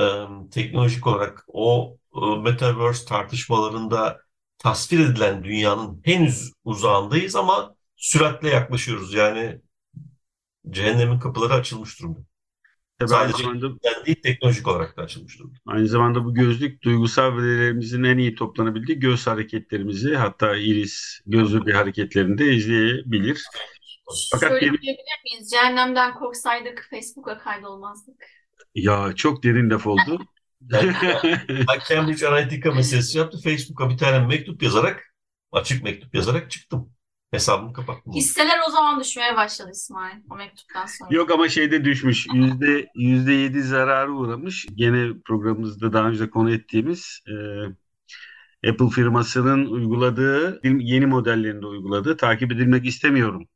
teknolojik 0.51 1.07
olarak 1.07 1.45
o 1.47 1.97
e, 2.15 2.41
Metaverse 2.41 3.05
tartışmalarında 3.05 4.21
tasvir 4.57 4.99
edilen 4.99 5.43
dünyanın 5.43 6.01
henüz 6.05 6.53
uzağındayız 6.63 7.35
ama 7.35 7.75
süratle 7.95 8.49
yaklaşıyoruz. 8.49 9.13
Yani 9.13 9.61
cehennemin 10.69 11.19
kapıları 11.19 11.53
açılmış 11.53 11.99
durumda. 11.99 12.19
Tabii 12.99 13.15
aynı 13.15 13.31
Sadece- 13.31 13.43
zamanda, 13.43 13.65
Yani 13.65 14.05
değil 14.05 14.21
teknolojik 14.23 14.67
olarak 14.67 14.97
da 14.97 15.01
açılmış 15.01 15.39
durumda. 15.39 15.57
aynı 15.65 15.87
zamanda 15.87 16.25
bu 16.25 16.33
gözlük 16.33 16.83
duygusal 16.83 17.37
verilerimizin 17.37 18.03
en 18.03 18.17
iyi 18.17 18.35
toplanabildiği 18.35 18.99
göz 18.99 19.27
hareketlerimizi 19.27 20.15
hatta 20.15 20.55
iris 20.55 21.19
gözlük 21.25 21.73
hareketlerini 21.73 22.37
de 22.37 22.53
izleyebilir. 22.55 23.43
Fakat 24.31 24.61
diyebilir 24.61 24.95
miyiz? 25.23 25.49
Cehennemden 25.51 26.13
korksaydık 26.13 26.87
Facebook'a 26.89 27.37
kaydolmazdık. 27.37 28.23
Ya 28.77 29.13
çok 29.15 29.43
derin 29.43 29.69
laf 29.69 29.87
oldu. 29.87 30.19
Ben, 30.61 30.95
ben 31.49 31.79
Cambridge 31.89 32.27
Analytica 32.27 32.71
meselesi 32.71 33.17
yaptı. 33.17 33.37
Facebook'a 33.43 33.89
bir 33.89 33.97
tane 33.97 34.27
mektup 34.27 34.63
yazarak, 34.63 35.13
açık 35.51 35.83
mektup 35.83 36.15
yazarak 36.15 36.51
çıktım. 36.51 36.89
Hesabımı 37.31 37.73
kapattım. 37.73 38.13
Hisseler 38.13 38.59
o 38.67 38.71
zaman 38.71 38.99
düşmeye 38.99 39.35
başladı 39.35 39.69
İsmail 39.73 40.15
o 40.29 40.35
mektuptan 40.35 40.85
sonra. 40.85 41.15
Yok 41.15 41.31
ama 41.31 41.49
şeyde 41.49 41.85
düşmüş. 41.85 42.27
Yüzde 42.33 42.87
yüzde 42.95 43.33
yedi 43.33 43.61
zararı 43.63 44.11
uğramış. 44.13 44.67
Gene 44.75 45.11
programımızda 45.25 45.93
daha 45.93 46.07
önce 46.07 46.29
konu 46.29 46.53
ettiğimiz 46.53 47.19
e, 47.27 48.69
Apple 48.69 48.89
firmasının 48.89 49.65
uyguladığı, 49.65 50.59
yeni 50.63 51.05
modellerinde 51.05 51.65
uyguladığı 51.65 52.17
takip 52.17 52.51
edilmek 52.51 52.85
istemiyorum. 52.85 53.47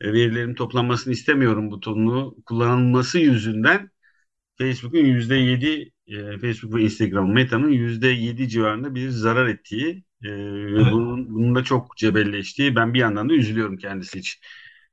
E, 0.00 0.12
verilerin 0.12 0.54
toplanmasını 0.54 1.12
istemiyorum 1.12 1.70
butonunu 1.70 2.34
kullanılması 2.46 3.18
yüzünden 3.18 3.90
Facebook'un 4.58 4.98
%7 4.98 5.92
e, 6.06 6.38
Facebook 6.38 6.74
ve 6.74 6.82
Instagram 6.82 7.32
Meta'nın 7.32 7.72
%7 7.72 8.48
civarında 8.48 8.94
bir 8.94 9.08
zarar 9.08 9.46
ettiği 9.46 10.04
e, 10.24 10.28
evet. 10.28 10.92
bunun, 10.92 11.34
bunun 11.34 11.54
da 11.54 11.64
çok 11.64 11.96
cebelleştiği 11.96 12.76
ben 12.76 12.94
bir 12.94 12.98
yandan 12.98 13.28
da 13.28 13.34
üzülüyorum 13.34 13.76
kendisi 13.76 14.18
için. 14.18 14.40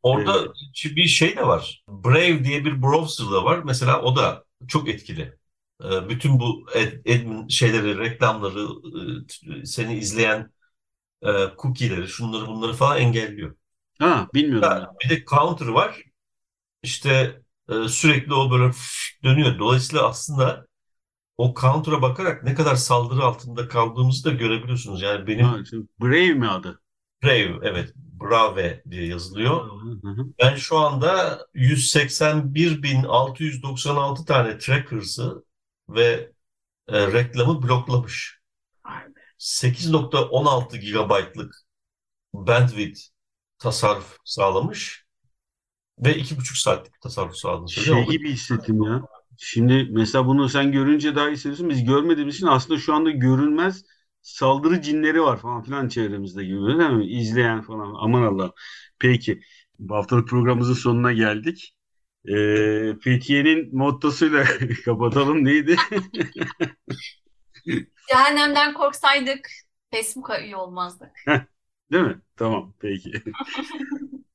Orada 0.03 0.45
ee, 0.85 0.95
bir 0.95 1.05
şey 1.05 1.37
de 1.37 1.47
var. 1.47 1.83
Brave 1.87 2.43
diye 2.43 2.65
bir 2.65 2.81
browser 2.81 3.31
da 3.31 3.45
var. 3.45 3.61
Mesela 3.65 4.01
o 4.01 4.15
da 4.15 4.43
çok 4.67 4.89
etkili. 4.89 5.33
Ee, 5.83 6.09
bütün 6.09 6.39
bu 6.39 6.65
admin 7.05 7.47
şeyleri, 7.47 7.97
reklamları, 7.97 8.67
e, 9.61 9.65
seni 9.65 9.97
izleyen 9.97 10.51
e, 11.21 11.31
cookie'leri, 11.57 12.07
şunları 12.07 12.47
bunları 12.47 12.73
falan 12.73 12.97
engelliyor. 12.97 13.55
Ha, 13.99 14.27
bilmiyorum. 14.33 14.87
Bir 15.03 15.09
de 15.09 15.25
counter 15.25 15.67
var. 15.67 16.03
İşte 16.83 17.41
e, 17.69 17.87
sürekli 17.87 18.33
o 18.33 18.51
böyle 18.51 18.71
dönüyor. 19.23 19.59
Dolayısıyla 19.59 20.07
aslında 20.07 20.65
o 21.37 21.53
counter'a 21.61 22.01
bakarak 22.01 22.43
ne 22.43 22.55
kadar 22.55 22.75
saldırı 22.75 23.23
altında 23.23 23.67
kaldığımızı 23.67 24.23
da 24.23 24.31
görebiliyorsunuz. 24.31 25.01
Yani 25.01 25.27
benim 25.27 25.45
ha, 25.45 25.57
Brave 26.01 26.33
mi 26.33 26.49
adı? 26.49 26.81
Brave 27.23 27.59
evet. 27.63 27.93
Brave 27.95 28.83
diye 28.89 29.07
yazılıyor. 29.07 29.69
Ben 30.39 30.55
şu 30.55 30.77
anda 30.77 31.39
181.696 31.55 34.25
tane 34.25 34.57
trackers'ı 34.57 35.43
ve 35.89 36.31
e, 36.87 37.07
reklamı 37.07 37.63
bloklamış. 37.63 38.39
8.16 39.39 40.77
GB'lık 40.77 41.55
bandwidth 42.33 43.01
tasarruf 43.57 44.17
sağlamış 44.25 45.04
ve 45.99 46.17
2,5 46.17 46.61
saatlik 46.61 47.01
tasarruf 47.01 47.35
sağladığını 47.35 47.69
söylüyor. 47.69 48.05
Şey 48.05 48.17
gibi 48.17 48.31
hissettim 48.31 48.83
ya. 48.83 49.01
Şimdi 49.37 49.87
mesela 49.91 50.27
bunu 50.27 50.49
sen 50.49 50.71
görünce 50.71 51.15
daha 51.15 51.29
hissediyorsun. 51.29 51.69
Biz 51.69 51.83
görmediğimiz 51.83 52.35
için 52.35 52.47
aslında 52.47 52.79
şu 52.79 52.93
anda 52.93 53.11
görünmez 53.11 53.83
saldırı 54.21 54.81
cinleri 54.81 55.21
var 55.21 55.37
falan 55.37 55.63
filan 55.63 55.87
çevremizde 55.87 56.43
gibi 56.43 56.55
değil 56.67 56.89
mi? 56.89 57.05
İzleyen 57.07 57.61
falan. 57.61 57.93
Aman 57.99 58.21
Allah. 58.21 58.51
Peki. 58.99 59.41
Bu 59.79 59.95
haftalık 59.95 60.27
programımızın 60.27 60.73
sonuna 60.73 61.13
geldik. 61.13 61.75
Ee, 62.27 62.93
Fethiye'nin 63.01 63.77
mottosuyla 63.77 64.43
kapatalım. 64.85 65.45
Neydi? 65.45 65.75
Cehennemden 68.09 68.73
korksaydık 68.73 69.49
Facebook'a 69.91 70.41
üye 70.41 70.55
olmazdık. 70.55 71.11
Değil 71.91 72.03
mi? 72.03 72.21
Tamam. 72.35 72.73
Peki. 72.79 73.11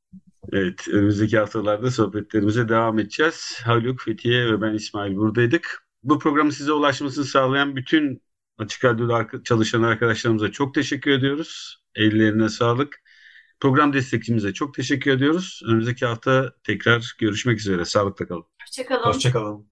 evet. 0.53 0.89
Önümüzdeki 0.89 1.39
haftalarda 1.39 1.91
sohbetlerimize 1.91 2.69
devam 2.69 2.99
edeceğiz. 2.99 3.59
Haluk, 3.65 4.01
Fethiye 4.01 4.47
ve 4.47 4.61
ben 4.61 4.75
İsmail 4.75 5.17
buradaydık. 5.17 5.87
Bu 6.03 6.19
programın 6.19 6.51
size 6.51 6.73
ulaşmasını 6.73 7.25
sağlayan 7.25 7.77
bütün 7.77 8.23
Açık 8.59 8.85
Radyo'da 8.85 9.43
çalışan 9.45 9.83
arkadaşlarımıza 9.83 10.53
çok 10.53 10.75
teşekkür 10.75 11.11
ediyoruz. 11.11 11.83
Ellerine 11.95 12.49
sağlık. 12.49 13.01
Program 13.61 13.93
destekçimize 13.93 14.53
çok 14.53 14.75
teşekkür 14.75 15.11
ediyoruz. 15.11 15.63
Önümüzdeki 15.67 16.07
hafta 16.07 16.53
tekrar 16.65 17.15
görüşmek 17.19 17.59
üzere. 17.59 17.85
Sağlıkla 17.85 18.27
kalın. 18.27 18.45
Hoşçakalın. 18.63 19.03
Hoşçakalın. 19.03 19.69